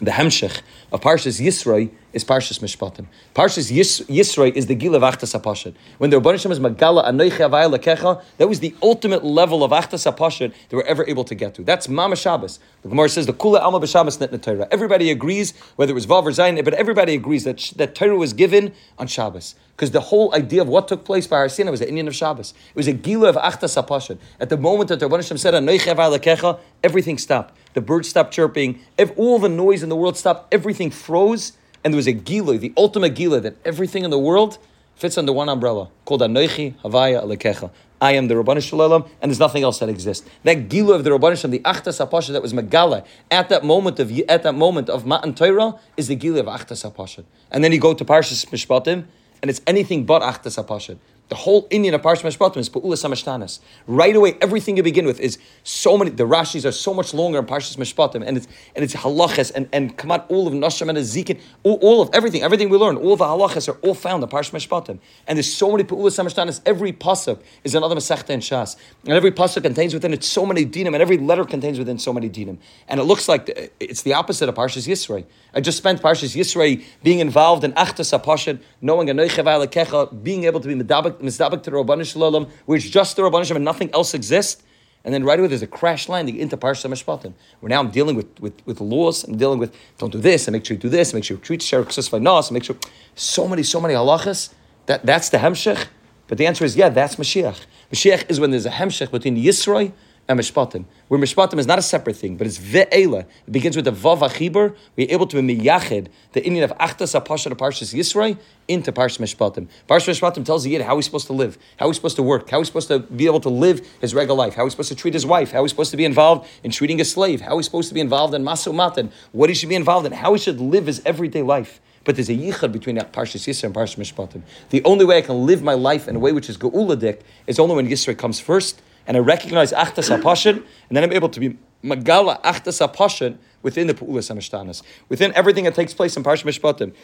the 0.00 0.12
Hemshech 0.12 0.62
of 0.92 1.00
Parshas 1.00 1.40
Yisroi 1.44 1.90
is 2.12 2.24
Parshas 2.24 2.60
Mishpatim. 2.60 3.06
Parshas 3.34 3.70
Yis, 3.70 4.00
Yisroi 4.02 4.52
is 4.54 4.66
the 4.66 4.74
Gil 4.74 4.94
of 4.94 5.02
Achtas 5.02 5.38
HaPashad. 5.38 5.74
When 5.98 6.10
the 6.10 6.20
Rabbanishim 6.20 6.50
is 6.50 6.60
Magala 6.60 7.04
Anoiche 7.04 7.38
Avaya 7.38 7.74
Lekecha, 7.74 8.22
that 8.38 8.48
was 8.48 8.60
the 8.60 8.74
ultimate 8.82 9.24
level 9.24 9.64
of 9.64 9.72
Achtas 9.72 10.10
HaPashad 10.10 10.54
they 10.68 10.76
were 10.76 10.86
ever 10.86 11.04
able 11.06 11.24
to 11.24 11.34
get 11.34 11.54
to. 11.56 11.64
That's 11.64 11.88
Mama 11.88 12.16
Shabbos. 12.16 12.60
The 12.82 12.88
Gemara 12.88 13.08
says 13.08 13.26
the 13.26 13.32
Kula 13.32 13.60
Alma 13.60 13.80
B'Shabbos 13.80 14.20
Net 14.20 14.42
Torah. 14.42 14.68
Everybody 14.70 15.10
agrees, 15.10 15.52
whether 15.76 15.90
it 15.90 15.94
was 15.94 16.06
Vav 16.06 16.22
or 16.24 16.30
Zayin, 16.30 16.62
but 16.64 16.74
everybody 16.74 17.14
agrees 17.14 17.44
that, 17.44 17.58
that 17.76 17.94
Torah 17.94 18.16
was 18.16 18.32
given 18.32 18.72
on 18.98 19.08
Shabbos. 19.08 19.56
Because 19.76 19.90
the 19.90 20.00
whole 20.00 20.34
idea 20.34 20.62
of 20.62 20.68
what 20.68 20.88
took 20.88 21.04
place 21.04 21.26
by 21.26 21.36
Har 21.36 21.48
Sinai 21.48 21.70
was 21.70 21.80
the 21.80 21.88
Indian 21.88 22.08
of 22.08 22.14
Shabbos. 22.14 22.54
It 22.70 22.76
was 22.76 22.88
a 22.88 22.92
Gila 22.92 23.28
of 23.30 23.36
Achtas 23.36 23.80
HaPashad. 23.80 24.18
At 24.40 24.48
the 24.48 24.56
moment 24.56 24.88
that 24.88 25.00
the 25.00 25.08
Rabbanishim 25.08 25.38
said 25.38 25.54
Anoiche 25.54 25.92
Avaya 25.92 26.16
Lekecha, 26.16 26.58
everything 26.82 27.18
stopped. 27.18 27.54
The 27.78 27.82
birds 27.82 28.08
stopped 28.08 28.34
chirping. 28.34 28.80
If 28.98 29.16
all 29.16 29.38
the 29.38 29.48
noise 29.48 29.84
in 29.84 29.88
the 29.88 29.94
world 29.94 30.16
stopped, 30.16 30.52
everything 30.52 30.90
froze 30.90 31.52
and 31.84 31.94
there 31.94 31.96
was 31.96 32.08
a 32.08 32.12
gila, 32.12 32.58
the 32.58 32.72
ultimate 32.76 33.14
gila, 33.14 33.38
that 33.42 33.54
everything 33.64 34.02
in 34.02 34.10
the 34.10 34.18
world 34.18 34.58
fits 34.96 35.16
under 35.16 35.32
one 35.32 35.48
umbrella 35.48 35.88
called 36.04 36.22
Anoichi 36.22 36.74
Havaya 36.82 37.22
Alekecha. 37.22 37.70
I 38.00 38.14
am 38.14 38.26
the 38.26 38.34
Rabbanu 38.34 38.60
Shalom, 38.60 39.04
and 39.22 39.30
there's 39.30 39.38
nothing 39.38 39.62
else 39.62 39.78
that 39.78 39.88
exists. 39.88 40.28
That 40.42 40.68
gila 40.68 40.96
of 40.96 41.04
the 41.04 41.10
Rabbanu 41.10 41.40
Shalom, 41.40 41.52
the 41.52 41.60
Achtas 41.60 42.04
Hapasha 42.04 42.32
that 42.32 42.42
was 42.42 42.52
Megala 42.52 43.06
at 43.30 43.48
that 43.48 43.64
moment 43.64 44.00
of 44.00 44.10
at 44.28 44.42
that 44.42 44.56
moment 44.56 44.90
of 44.90 45.06
Matan 45.06 45.32
Torah 45.36 45.78
is 45.96 46.08
the 46.08 46.16
gila 46.16 46.40
of 46.40 46.46
Achtas 46.46 46.82
Hapasha. 46.84 47.24
And 47.52 47.62
then 47.62 47.70
you 47.70 47.78
go 47.78 47.94
to 47.94 48.04
Parshas 48.04 48.44
Mishpatim, 48.46 49.04
and 49.40 49.48
it's 49.48 49.60
anything 49.68 50.04
but 50.04 50.22
Achtas 50.22 50.60
Hapasha. 50.60 50.98
The 51.28 51.34
whole 51.34 51.66
Indian 51.68 51.92
of 51.92 52.00
Parsha 52.00 52.22
Mishpatim 52.22 52.56
is 52.56 52.70
Pa'ula 52.70 52.94
Samashtanas. 52.94 53.60
Right 53.86 54.16
away, 54.16 54.38
everything 54.40 54.78
you 54.78 54.82
begin 54.82 55.04
with 55.04 55.20
is 55.20 55.36
so 55.62 55.98
many, 55.98 56.10
the 56.10 56.24
Rashis 56.24 56.64
are 56.64 56.72
so 56.72 56.94
much 56.94 57.12
longer 57.12 57.38
in 57.38 57.44
Parshas 57.44 57.76
Mishpatim, 57.76 58.26
and 58.26 58.38
it's 58.38 58.48
and 58.74 58.82
it's 58.82 58.94
halachas, 58.94 59.52
and, 59.54 59.68
and 59.70 59.94
come 59.98 60.10
all 60.10 60.46
of 60.46 60.54
Nasham 60.54 60.88
and 60.88 60.96
Ezekiel, 60.96 61.36
all, 61.64 61.74
all, 61.82 62.00
of 62.00 62.08
everything, 62.14 62.42
everything 62.42 62.70
we 62.70 62.78
learn, 62.78 62.96
all 62.96 63.12
of 63.12 63.18
the 63.18 63.26
halachas 63.26 63.68
are 63.68 63.76
all 63.80 63.92
found 63.92 64.22
in 64.22 64.28
Parshas 64.30 64.52
Mishpatim. 64.52 65.00
And 65.26 65.36
there's 65.36 65.52
so 65.52 65.70
many 65.70 65.84
Pa'ula 65.84 66.08
Samashtanas, 66.08 66.62
every 66.64 66.94
pasuk 66.94 67.40
is 67.62 67.74
another 67.74 67.96
Masechta 67.96 68.30
and 68.30 68.42
Shas. 68.42 68.76
And 69.04 69.12
every 69.12 69.30
pasuk 69.30 69.62
contains 69.62 69.92
within 69.92 70.14
it 70.14 70.24
so 70.24 70.46
many 70.46 70.64
dinim, 70.64 70.94
and 70.94 71.02
every 71.02 71.18
letter 71.18 71.44
contains 71.44 71.78
within 71.78 71.98
so 71.98 72.10
many 72.10 72.30
dinim. 72.30 72.56
And 72.88 73.00
it 73.00 73.04
looks 73.04 73.28
like 73.28 73.74
it's 73.78 74.00
the 74.00 74.14
opposite 74.14 74.48
of 74.48 74.54
Parshas 74.54 74.88
Yisrei. 74.88 75.26
I 75.52 75.60
just 75.60 75.76
spent 75.76 76.00
Parshas 76.00 76.34
Yisrei 76.34 76.84
being 77.02 77.18
involved 77.18 77.64
in 77.64 77.72
Achtas 77.72 78.18
HaPashad, 78.18 78.60
knowing 78.80 79.10
a 79.10 79.14
Anoichev 79.14 80.22
being 80.22 80.44
able 80.44 80.60
to 80.60 80.68
be 80.68 80.74
medabak 80.74 81.17
misdabak 81.20 81.62
to 81.64 81.70
the 81.70 82.48
it's 82.68 82.84
just 82.88 83.16
the 83.16 83.22
Rabbanim 83.22 83.56
and 83.56 83.64
nothing 83.64 83.90
else 83.92 84.14
exists. 84.14 84.62
And 85.04 85.14
then 85.14 85.24
right 85.24 85.38
away 85.38 85.48
there's 85.48 85.62
a 85.62 85.66
crash 85.66 86.08
landing 86.08 86.36
into 86.36 86.56
Parsha 86.56 86.90
Mishpatim. 86.90 87.32
Where 87.60 87.70
now 87.70 87.80
I'm 87.80 87.90
dealing 87.90 88.16
with, 88.16 88.40
with, 88.40 88.54
with 88.66 88.80
laws, 88.80 89.24
I'm 89.24 89.36
dealing 89.36 89.58
with 89.58 89.74
don't 89.98 90.12
do 90.12 90.18
this, 90.18 90.46
and 90.46 90.52
make 90.52 90.64
sure 90.64 90.74
you 90.74 90.80
do 90.80 90.88
this, 90.88 91.14
make 91.14 91.24
sure 91.24 91.36
you 91.36 91.42
treat 91.42 91.62
Sher 91.62 91.84
Ksus 91.84 92.20
Nos, 92.20 92.48
and 92.48 92.54
make 92.54 92.64
sure 92.64 92.76
so 93.14 93.46
many, 93.48 93.62
so 93.62 93.80
many 93.80 93.94
halachas. 93.94 94.52
That, 94.86 95.06
that's 95.06 95.28
the 95.28 95.38
Hemshech. 95.38 95.86
But 96.26 96.38
the 96.38 96.46
answer 96.46 96.64
is 96.64 96.76
yeah, 96.76 96.88
that's 96.88 97.16
Mashiach. 97.16 97.60
Mashiach 97.92 98.30
is 98.30 98.38
when 98.38 98.50
there's 98.50 98.66
a 98.66 98.70
Hemshech 98.70 99.10
between 99.10 99.36
Yisroi 99.36 99.92
and 100.28 100.38
Mishpatim. 100.38 100.84
Where 101.08 101.18
Mishpatim 101.18 101.58
is 101.58 101.66
not 101.66 101.78
a 101.78 101.82
separate 101.82 102.16
thing, 102.16 102.36
but 102.36 102.46
it's 102.46 102.58
Ve'ela. 102.58 103.20
It 103.46 103.52
begins 103.52 103.76
with 103.76 103.86
the 103.86 103.92
Vav 103.92 104.20
Achibur. 104.20 104.76
We're 104.94 105.10
able 105.10 105.26
to 105.28 105.38
Miyached, 105.38 106.08
the 106.32 106.44
Indian 106.44 106.70
of 106.70 106.76
Achtas 106.78 107.18
HaPasha, 107.18 107.48
the 107.48 107.56
Parshas 107.56 107.94
Yisroi, 107.94 108.38
into 108.68 108.92
Parshas 108.92 109.18
Mishpatim. 109.18 109.68
Parshas 109.88 110.20
Mishpatim 110.20 110.44
tells 110.44 110.64
the 110.64 110.70
Yid 110.70 110.82
how 110.82 110.96
he's 110.96 111.06
supposed 111.06 111.26
to 111.28 111.32
live, 111.32 111.56
how 111.78 111.86
he's 111.86 111.96
supposed 111.96 112.16
to 112.16 112.22
work, 112.22 112.50
how 112.50 112.58
he's 112.58 112.66
supposed 112.66 112.88
to 112.88 112.98
be 112.98 113.24
able 113.24 113.40
to 113.40 113.48
live 113.48 113.86
his 114.00 114.14
regular 114.14 114.36
life, 114.36 114.54
how 114.54 114.64
he's 114.64 114.74
supposed 114.74 114.90
to 114.90 114.94
treat 114.94 115.14
his 115.14 115.24
wife, 115.24 115.52
how 115.52 115.62
he's 115.62 115.70
supposed 115.70 115.90
to 115.92 115.96
be 115.96 116.04
involved 116.04 116.46
in 116.62 116.70
treating 116.70 117.00
a 117.00 117.04
slave, 117.04 117.40
how 117.40 117.56
he's 117.56 117.64
supposed 117.64 117.88
to 117.88 117.94
be 117.94 118.00
involved 118.00 118.34
in 118.34 118.44
Masu 118.44 118.74
Matan, 118.74 119.10
what 119.32 119.48
he 119.48 119.54
should 119.54 119.70
be 119.70 119.74
involved 119.74 120.06
in, 120.06 120.12
how 120.12 120.34
he 120.34 120.38
should 120.38 120.60
live 120.60 120.86
his 120.86 121.00
everyday 121.06 121.42
life. 121.42 121.80
But 122.04 122.16
there's 122.16 122.28
a 122.28 122.34
yichud 122.34 122.72
between 122.72 122.96
Parshas 122.96 123.46
Yisra 123.46 123.64
and 123.64 123.74
Parshas 123.74 123.96
Mishpatim. 123.96 124.42
The 124.70 124.84
only 124.84 125.04
way 125.04 125.18
I 125.18 125.22
can 125.22 125.46
live 125.46 125.62
my 125.62 125.74
life 125.74 126.06
in 126.06 126.16
a 126.16 126.18
way 126.18 126.32
which 126.32 126.48
is 126.48 126.58
geuladik 126.58 127.22
is 127.46 127.58
only 127.58 127.74
when 127.74 127.88
Yisra 127.88 128.16
comes 128.16 128.40
first, 128.40 128.80
and 129.08 129.16
I 129.16 129.20
recognize 129.20 129.72
Achtas 129.72 130.16
HaPashin, 130.16 130.56
and 130.88 130.96
then 130.96 131.02
I'm 131.02 131.12
able 131.12 131.30
to 131.30 131.40
be 131.40 131.56
Magala 131.82 132.40
Achtas 132.44 132.86
HaPashin 132.86 133.38
within 133.62 133.86
the 133.86 133.94
Pu'ulas 133.94 134.30
HaMishtanas, 134.30 134.82
within 135.08 135.32
everything 135.34 135.64
that 135.64 135.74
takes 135.74 135.94
place 135.94 136.16
in 136.16 136.22
Parsha 136.22 136.44
Mishpatim. 136.44 136.94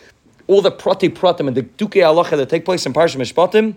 All 0.47 0.61
the 0.61 0.71
prati 0.71 1.09
pratim 1.09 1.49
and 1.49 1.57
the 1.57 1.63
duke 1.63 1.93
halacha 1.93 2.37
that 2.37 2.51
take 2.51 2.67
place 2.67 2.85
in 2.85 2.93
Parsha 2.93 3.17
Mishpatim, 3.17 3.77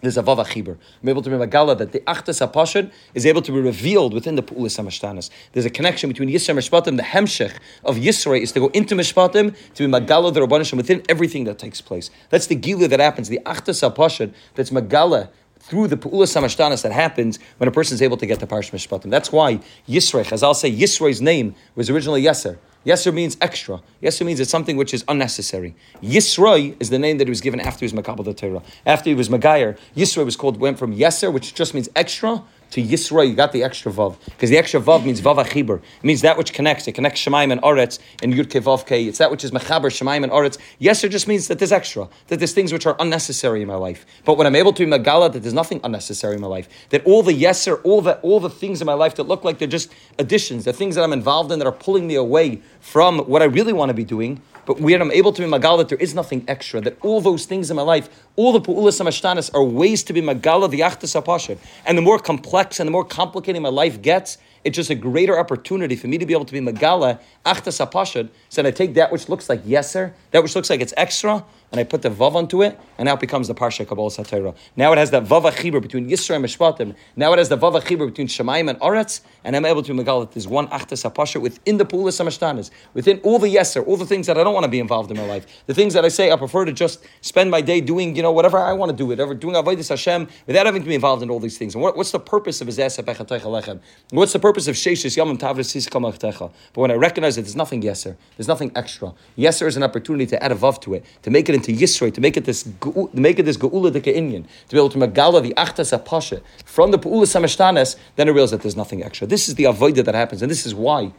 there's 0.00 0.18
a 0.18 0.22
vav 0.22 0.44
achibur. 0.44 0.76
I'm 1.02 1.08
able 1.08 1.22
to 1.22 1.30
be 1.30 1.36
magala 1.36 1.78
that 1.78 1.92
the 1.92 2.00
achtas 2.00 2.46
hapashad 2.46 2.92
is 3.14 3.24
able 3.24 3.40
to 3.40 3.52
be 3.52 3.60
revealed 3.60 4.12
within 4.12 4.34
the 4.34 4.42
pu'ulis 4.42 4.78
hamashtanas. 4.78 5.30
There's 5.52 5.64
a 5.64 5.70
connection 5.70 6.10
between 6.10 6.28
Yisra 6.28 6.54
Mishpatim, 6.54 6.96
the 6.96 7.04
hemshech 7.04 7.56
of 7.84 7.96
Yisra 7.96 8.38
is 8.38 8.52
to 8.52 8.60
go 8.60 8.66
into 8.68 8.96
Mishpatim 8.96 9.56
to 9.74 9.82
be 9.82 9.86
magala 9.86 10.32
the 10.32 10.40
rabbanishim 10.40 10.76
within 10.76 11.02
everything 11.08 11.44
that 11.44 11.58
takes 11.58 11.80
place. 11.80 12.10
That's 12.28 12.48
the 12.48 12.56
gila 12.56 12.88
that 12.88 13.00
happens. 13.00 13.28
The 13.28 13.40
achtas 13.46 13.88
hapashad 13.88 14.34
that's 14.56 14.72
magala 14.72 15.30
through 15.64 15.88
the 15.88 15.96
Pu'ula 15.96 16.26
Samashtanas 16.26 16.82
that 16.82 16.92
happens 16.92 17.38
when 17.56 17.68
a 17.68 17.72
person 17.72 17.94
is 17.94 18.02
able 18.02 18.18
to 18.18 18.26
get 18.26 18.38
the 18.38 18.46
Parsh 18.46 18.70
Mishpatim. 18.70 19.10
That's 19.10 19.32
why 19.32 19.60
Yisrei, 19.88 20.30
as 20.30 20.42
I'll 20.42 20.54
say, 20.54 20.70
Yisrei's 20.70 21.22
name 21.22 21.54
was 21.74 21.88
originally 21.88 22.22
Yeser. 22.22 22.58
Yeser 22.84 23.14
means 23.14 23.38
extra. 23.40 23.80
Yeser 24.02 24.26
means 24.26 24.40
it's 24.40 24.50
something 24.50 24.76
which 24.76 24.92
is 24.92 25.04
unnecessary. 25.08 25.74
Yisroi 26.02 26.76
is 26.80 26.90
the 26.90 26.98
name 26.98 27.16
that 27.16 27.26
he 27.26 27.30
was 27.30 27.40
given 27.40 27.60
after 27.60 27.86
he 27.86 27.90
was 27.90 27.94
Makabal 27.94 28.26
the 28.26 28.34
Torah. 28.34 28.62
After 28.84 29.08
he 29.08 29.14
was 29.14 29.30
Magayer, 29.30 29.78
Yisroi 29.96 30.26
was 30.26 30.36
called, 30.36 30.58
went 30.58 30.78
from 30.78 30.94
Yeser, 30.94 31.32
which 31.32 31.54
just 31.54 31.72
means 31.72 31.88
extra, 31.96 32.42
to 32.74 32.82
Yisra, 32.82 33.26
you 33.28 33.36
got 33.36 33.52
the 33.52 33.62
extra 33.62 33.92
vav. 33.92 34.16
Because 34.24 34.50
the 34.50 34.58
extra 34.58 34.80
vav 34.80 35.04
means 35.04 35.20
vav 35.20 35.36
achibur. 35.36 35.78
It 35.78 36.04
means 36.04 36.22
that 36.22 36.36
which 36.36 36.52
connects. 36.52 36.88
It 36.88 36.92
connects 36.92 37.24
Shemaim 37.24 37.52
and 37.52 37.62
Oretz 37.62 38.00
and 38.20 38.34
Yud 38.34 38.86
Kei. 38.86 39.04
It's 39.04 39.18
that 39.18 39.30
which 39.30 39.44
is 39.44 39.52
mechaber 39.52 39.86
Shemaim 39.86 40.24
and 40.24 40.32
Oretz. 40.32 40.58
Yeser 40.80 41.08
just 41.08 41.28
means 41.28 41.46
that 41.46 41.60
there's 41.60 41.70
extra, 41.70 42.08
that 42.26 42.38
there's 42.38 42.52
things 42.52 42.72
which 42.72 42.84
are 42.84 42.96
unnecessary 42.98 43.62
in 43.62 43.68
my 43.68 43.76
life. 43.76 44.04
But 44.24 44.36
when 44.36 44.48
I'm 44.48 44.56
able 44.56 44.72
to 44.72 44.84
be 44.84 44.90
magala, 44.90 45.30
that 45.30 45.38
there's 45.38 45.54
nothing 45.54 45.80
unnecessary 45.84 46.34
in 46.34 46.40
my 46.40 46.48
life. 46.48 46.68
That 46.90 47.04
all 47.04 47.22
the 47.22 47.32
yeser, 47.32 47.80
all 47.84 48.00
the 48.00 48.18
all 48.22 48.40
the 48.40 48.50
things 48.50 48.80
in 48.80 48.86
my 48.86 48.94
life 48.94 49.14
that 49.14 49.28
look 49.28 49.44
like 49.44 49.58
they're 49.58 49.68
just 49.68 49.92
additions, 50.18 50.64
the 50.64 50.72
things 50.72 50.96
that 50.96 51.04
I'm 51.04 51.12
involved 51.12 51.52
in 51.52 51.60
that 51.60 51.66
are 51.66 51.72
pulling 51.72 52.08
me 52.08 52.16
away 52.16 52.60
from 52.80 53.20
what 53.20 53.40
I 53.40 53.44
really 53.44 53.72
want 53.72 53.90
to 53.90 53.94
be 53.94 54.04
doing, 54.04 54.42
but 54.66 54.80
when 54.80 55.00
I'm 55.00 55.10
able 55.10 55.32
to 55.32 55.42
be 55.42 55.48
magal 55.48 55.78
that 55.78 55.88
there 55.88 55.98
is 55.98 56.14
nothing 56.14 56.44
extra, 56.48 56.80
that 56.80 56.96
all 57.02 57.20
those 57.20 57.44
things 57.44 57.70
in 57.70 57.76
my 57.76 57.82
life, 57.82 58.08
all 58.36 58.52
the 58.52 58.60
pu'ulas 58.60 59.00
samashtanas 59.00 59.54
are 59.54 59.62
ways 59.62 60.02
to 60.04 60.12
be 60.12 60.20
magala 60.20 60.68
the 60.68 60.80
yachtas 60.80 61.20
apashad. 61.20 61.58
And 61.86 61.98
the 61.98 62.02
more 62.02 62.18
complex 62.18 62.80
and 62.80 62.86
the 62.86 62.92
more 62.92 63.04
complicated 63.04 63.60
my 63.62 63.68
life 63.68 64.00
gets, 64.02 64.38
it's 64.64 64.76
just 64.76 64.90
a 64.90 64.94
greater 64.94 65.38
opportunity 65.38 65.94
for 65.94 66.06
me 66.06 66.16
to 66.16 66.24
be 66.24 66.32
able 66.32 66.46
to 66.46 66.52
be 66.52 66.60
magala 66.60 67.20
achtas 67.44 67.84
apashad. 67.84 68.30
So 68.48 68.64
I 68.64 68.70
take 68.70 68.94
that 68.94 69.12
which 69.12 69.28
looks 69.28 69.48
like 69.48 69.64
yeser, 69.64 70.12
that 70.30 70.42
which 70.42 70.56
looks 70.56 70.70
like 70.70 70.80
it's 70.80 70.94
extra, 70.96 71.44
and 71.70 71.80
I 71.80 71.84
put 71.84 72.02
the 72.02 72.10
vav 72.10 72.34
onto 72.34 72.62
it, 72.62 72.78
and 72.98 73.06
now 73.06 73.14
it 73.14 73.20
becomes 73.20 73.48
the 73.48 73.54
parsha 73.54 73.86
kabbalah 73.86 74.10
satira. 74.10 74.54
Now 74.76 74.92
it 74.92 74.98
has 74.98 75.10
that 75.10 75.24
vav 75.24 75.50
achibur 75.50 75.80
between 75.80 76.08
Yisra 76.08 76.36
and 76.36 76.44
Mishpatim. 76.44 76.94
Now 77.16 77.32
it 77.32 77.38
has 77.38 77.48
the 77.48 77.58
vav 77.58 77.80
achibur 77.80 78.06
between 78.06 78.28
Shemaim 78.28 78.68
and 78.68 78.78
Aretz, 78.80 79.20
and 79.42 79.56
I'm 79.56 79.64
able 79.64 79.82
to 79.82 79.92
megal 79.92 80.20
that 80.20 80.32
there's 80.32 80.48
one 80.48 80.68
achtas 80.68 81.10
apasha 81.10 81.40
within 81.40 81.76
the 81.76 81.84
pulas 81.84 82.20
samashtanas, 82.20 82.70
within 82.94 83.20
all 83.20 83.38
the 83.38 83.48
yeser, 83.48 83.86
all 83.86 83.96
the 83.96 84.06
things 84.06 84.26
that 84.26 84.38
I 84.38 84.44
don't 84.44 84.54
want 84.54 84.64
to 84.64 84.70
be 84.70 84.80
involved 84.80 85.10
in 85.10 85.16
my 85.16 85.26
life, 85.26 85.46
the 85.66 85.74
things 85.74 85.94
that 85.94 86.04
I 86.04 86.08
say 86.08 86.30
I 86.30 86.36
prefer 86.36 86.64
to 86.64 86.72
just 86.72 87.04
spend 87.20 87.50
my 87.50 87.60
day 87.60 87.80
doing, 87.80 88.16
you 88.16 88.22
know, 88.22 88.32
whatever 88.32 88.58
I 88.58 88.72
want 88.72 88.90
to 88.90 88.96
do, 88.96 89.06
whatever 89.06 89.34
doing 89.34 89.54
avodas 89.54 89.88
Hashem 89.88 90.28
without 90.46 90.66
having 90.66 90.82
to 90.82 90.88
be 90.88 90.94
involved 90.94 91.22
in 91.22 91.30
all 91.30 91.40
these 91.40 91.58
things. 91.58 91.74
And 91.74 91.82
what, 91.82 91.96
what's 91.96 92.10
the 92.10 92.20
purpose 92.20 92.60
of 92.60 92.68
Lechem? 92.68 93.80
What's 94.10 94.32
the 94.32 94.38
purpose 94.38 94.68
of 94.68 94.76
Sheshis 94.76 95.16
Yamim 95.16 95.38
Tavris 95.38 96.52
But 96.72 96.80
when 96.80 96.90
I 96.90 96.94
recognize 96.94 97.36
that 97.36 97.42
there's 97.42 97.56
nothing 97.56 97.82
yeser, 97.82 98.16
there's 98.36 98.48
nothing 98.48 98.72
extra. 98.74 99.12
Yeser 99.36 99.66
is 99.66 99.76
an 99.76 99.82
opportunity 99.82 100.26
to 100.26 100.42
add 100.42 100.52
a 100.52 100.54
vav 100.54 100.80
to 100.82 100.94
it, 100.94 101.04
to 101.22 101.30
make 101.30 101.48
it 101.48 101.54
into 101.54 101.72
Yisroi, 101.72 102.12
to 102.14 102.20
make 102.20 102.36
it 102.36 102.44
this 102.44 102.62
make 103.12 103.38
it 103.38 103.44
this 103.44 103.56
geula 103.56 103.92
de 103.92 104.00
Inyan, 104.00 104.44
to 104.68 104.74
be 104.74 104.78
able 104.78 104.90
to 104.90 104.98
magala 104.98 105.40
the 105.40 105.54
achtas 105.54 105.96
apasha 105.96 106.42
from 106.64 106.90
the 106.90 106.98
pu'ula 106.98 107.24
samashtanes, 107.24 107.96
then 108.16 108.28
it 108.28 108.32
realize 108.32 108.50
that 108.50 108.62
there's 108.62 108.76
nothing 108.76 109.02
extra. 109.02 109.26
This 109.26 109.48
is 109.48 109.54
the 109.54 109.64
avoida 109.64 110.04
that 110.04 110.14
happens, 110.14 110.42
and 110.42 110.50
this 110.50 110.66
is 110.66 110.74
why. 110.74 111.12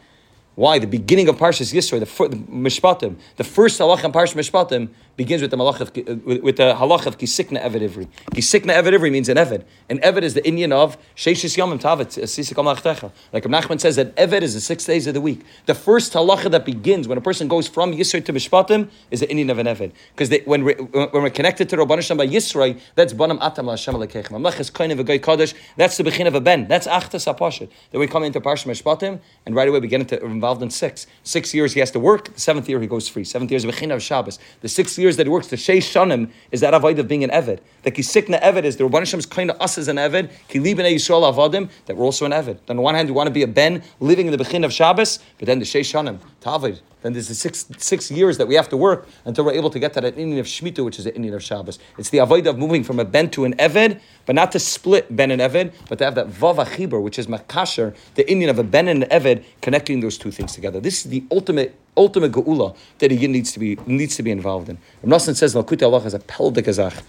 Why 0.56 0.80
the 0.80 0.88
beginning 0.88 1.28
of 1.28 1.38
Parshas 1.38 1.74
Yisroi, 1.74 2.00
the, 2.00 2.30
the 2.30 2.38
Mishpatim, 2.38 3.18
the 3.36 3.44
first 3.44 3.80
halach 3.80 4.04
in 4.04 4.12
Parshas 4.12 4.36
Mishpatim 4.36 4.90
begins 5.18 5.42
with 5.42 5.52
the 5.52 5.58
malach 5.58 5.80
of, 5.80 5.96
with 6.44 6.58
the 6.58 6.74
halach 6.74 7.06
of 7.06 7.18
kisikna 7.18 7.62
eved 7.64 7.88
ivri. 7.88 8.08
Kisikna 8.32 8.74
eved 8.74 8.98
ivri 8.98 9.12
means 9.12 9.30
an 9.30 9.38
eved. 9.38 9.64
An 9.90 10.00
eved 10.00 10.24
is 10.24 10.34
the 10.34 10.46
Indian 10.46 10.72
of 10.72 10.98
sheishis 11.16 11.58
yomim 11.58 11.80
tavet 11.80 12.18
uh, 12.18 12.24
sisikam 12.24 12.74
lachtecha. 12.74 13.12
Like 13.32 13.44
Nachman 13.44 13.80
says 13.80 13.96
that 13.96 14.16
eved 14.16 14.42
is 14.42 14.54
the 14.54 14.62
six 14.62 14.86
days 14.86 15.08
of 15.08 15.14
the 15.14 15.22
week. 15.22 15.42
The 15.66 15.76
first 15.76 16.14
halacha 16.14 16.52
that 16.52 16.66
begins 16.66 17.08
when 17.08 17.18
a 17.18 17.22
person 17.22 17.48
goes 17.48 17.68
from 17.68 17.94
Yisroi 17.94 18.26
to 18.26 18.34
Mishpatim 18.34 18.90
is 19.12 19.22
the 19.22 19.30
Indian 19.30 19.50
of 19.50 19.60
an 19.60 19.68
eved. 19.68 19.92
Because 20.16 20.34
when, 20.46 20.64
we, 20.64 20.74
when 20.74 21.10
we're 21.14 21.30
connected 21.30 21.70
to 21.70 21.78
Rabban 21.78 21.96
Hashem 21.96 22.18
by 22.18 22.28
Yisroi, 22.28 22.80
that's 22.96 23.14
banam 23.14 23.40
atam 23.42 23.68
Hashem 23.68 23.96
lekechem. 23.96 24.32
Amlech 24.32 24.60
is 24.60 24.70
kind 24.70 24.92
of 24.92 25.00
a 25.00 25.04
guy 25.04 25.18
kaddish. 25.18 25.54
That's 25.78 25.98
the 25.98 26.04
begin 26.04 26.28
of 26.28 26.36
a 26.36 26.42
ben. 26.42 26.68
That's 26.68 26.88
achtas 26.88 27.34
apashet. 27.34 27.70
Then 27.92 28.02
we 28.02 28.08
come 28.08 28.24
into 28.24 28.42
Parshas 28.42 28.66
Mishpatim, 28.66 29.20
and 29.46 29.56
right 29.56 29.68
away 29.68 29.80
we 29.80 29.88
get 29.88 30.02
into, 30.02 30.22
involved 30.46 30.62
in 30.62 30.70
six. 30.70 31.08
Six 31.24 31.56
years 31.56 31.74
he 31.74 31.80
has 31.80 31.90
to 31.92 32.00
work. 32.00 32.32
The 32.32 32.40
seventh 32.40 32.70
year 32.70 32.80
he 32.80 32.86
goes 32.86 33.08
free. 33.08 33.24
Seventh 33.24 33.50
year 33.50 33.58
is 33.58 33.66
begin 33.66 33.90
of 33.90 34.04
Shabbos. 34.04 34.38
The 34.62 34.70
six 34.70 34.96
years 34.96 35.18
that 35.18 35.26
he 35.26 35.30
works, 35.30 35.48
the 35.48 35.56
Sheish 35.56 35.92
Shanim, 35.92 36.30
is 36.52 36.62
that 36.62 36.76
avoid 36.76 37.00
of 37.00 37.08
being 37.08 37.24
an 37.24 37.32
Eved. 37.32 37.62
The 37.82 37.92
Kisikna 37.92 38.40
Eved 38.44 38.64
is 38.64 38.78
the 38.78 38.84
Rabban 38.84 39.00
Hashem's 39.00 39.26
kind 39.26 39.50
of 39.50 39.60
us 39.60 39.80
as 39.80 39.88
an 39.88 39.96
Eved, 39.96 40.32
Ki 40.48 40.60
B'nai 40.60 40.94
Yisrael 40.94 41.34
Avadim, 41.34 41.70
that 41.88 41.98
we're 41.98 42.06
also 42.06 42.26
an 42.26 42.32
Eved. 42.32 42.60
On 42.70 42.76
the 42.76 42.82
one 42.84 42.94
hand, 42.94 43.10
we 43.10 43.16
want 43.16 43.26
to 43.26 43.34
be 43.34 43.42
a 43.42 43.48
Ben 43.48 43.82
living 44.00 44.28
in 44.28 44.38
the 44.38 44.38
Bechin 44.38 44.64
of 44.64 44.72
Shabbos, 44.72 45.18
but 45.40 45.48
then 45.48 45.58
the 45.58 45.66
Sheish 45.66 45.92
Shanim, 45.92 46.20
Tavid, 46.46 46.82
then 47.02 47.14
there's 47.14 47.28
the 47.28 47.34
six, 47.34 47.66
six 47.80 48.12
years 48.12 48.38
that 48.38 48.48
we 48.48 48.54
have 48.54 48.70
to 48.70 48.78
work 48.78 49.08
until 49.26 49.46
we're 49.46 49.54
able 49.54 49.72
to 49.72 49.80
get 49.80 49.94
to 49.94 50.02
that 50.02 50.16
Indian 50.16 50.38
of 50.38 50.46
Shemitah, 50.46 50.86
which 50.86 51.00
is 51.00 51.06
the 51.06 51.16
Indian 51.16 51.34
of 51.34 51.42
Shabbos. 51.42 51.80
It's 51.98 52.12
the 52.12 52.20
avoid 52.20 52.46
of 52.46 52.60
moving 52.60 52.84
from 52.84 53.00
a 53.00 53.06
Ben 53.06 53.32
to 53.32 53.46
an 53.46 53.56
Eved, 53.56 54.00
but 54.28 54.36
not 54.36 54.52
to 54.52 54.60
split 54.60 55.16
Ben 55.16 55.32
and 55.32 55.42
Eved, 55.42 55.74
but 55.90 55.98
to 55.98 56.06
have 56.06 56.14
that 56.14 56.28
Vav 56.28 56.64
Achibur, 56.64 57.02
which 57.02 57.18
is 57.18 57.26
Makasher, 57.26 57.96
the 58.14 58.30
Indian 58.30 58.52
of 58.52 58.60
a 58.60 58.64
Ben 58.64 58.88
and 58.88 59.06
an 59.06 59.10
Eved, 59.10 59.44
connecting 59.62 60.02
those 60.02 60.20
two 60.20 60.30
things 60.30 60.54
together. 60.54 60.80
This 60.80 61.04
is 61.04 61.10
the 61.10 61.24
ultimate 61.32 61.76
ultimate 61.98 62.32
geula 62.34 62.76
that 63.00 63.12
a 63.12 63.16
needs 63.16 63.52
to 63.54 63.60
be 63.60 63.76
needs 63.88 64.16
to 64.18 64.22
be 64.22 64.30
involved 64.30 64.70
in. 64.70 64.78
Rav 65.02 65.20
Nassan 65.20 65.36
says 65.36 65.56
Lakut 65.56 65.82
Allah 65.82 66.02
has 66.02 66.14
a 66.14 66.20
peldik 66.20 66.66
azach. 66.66 67.02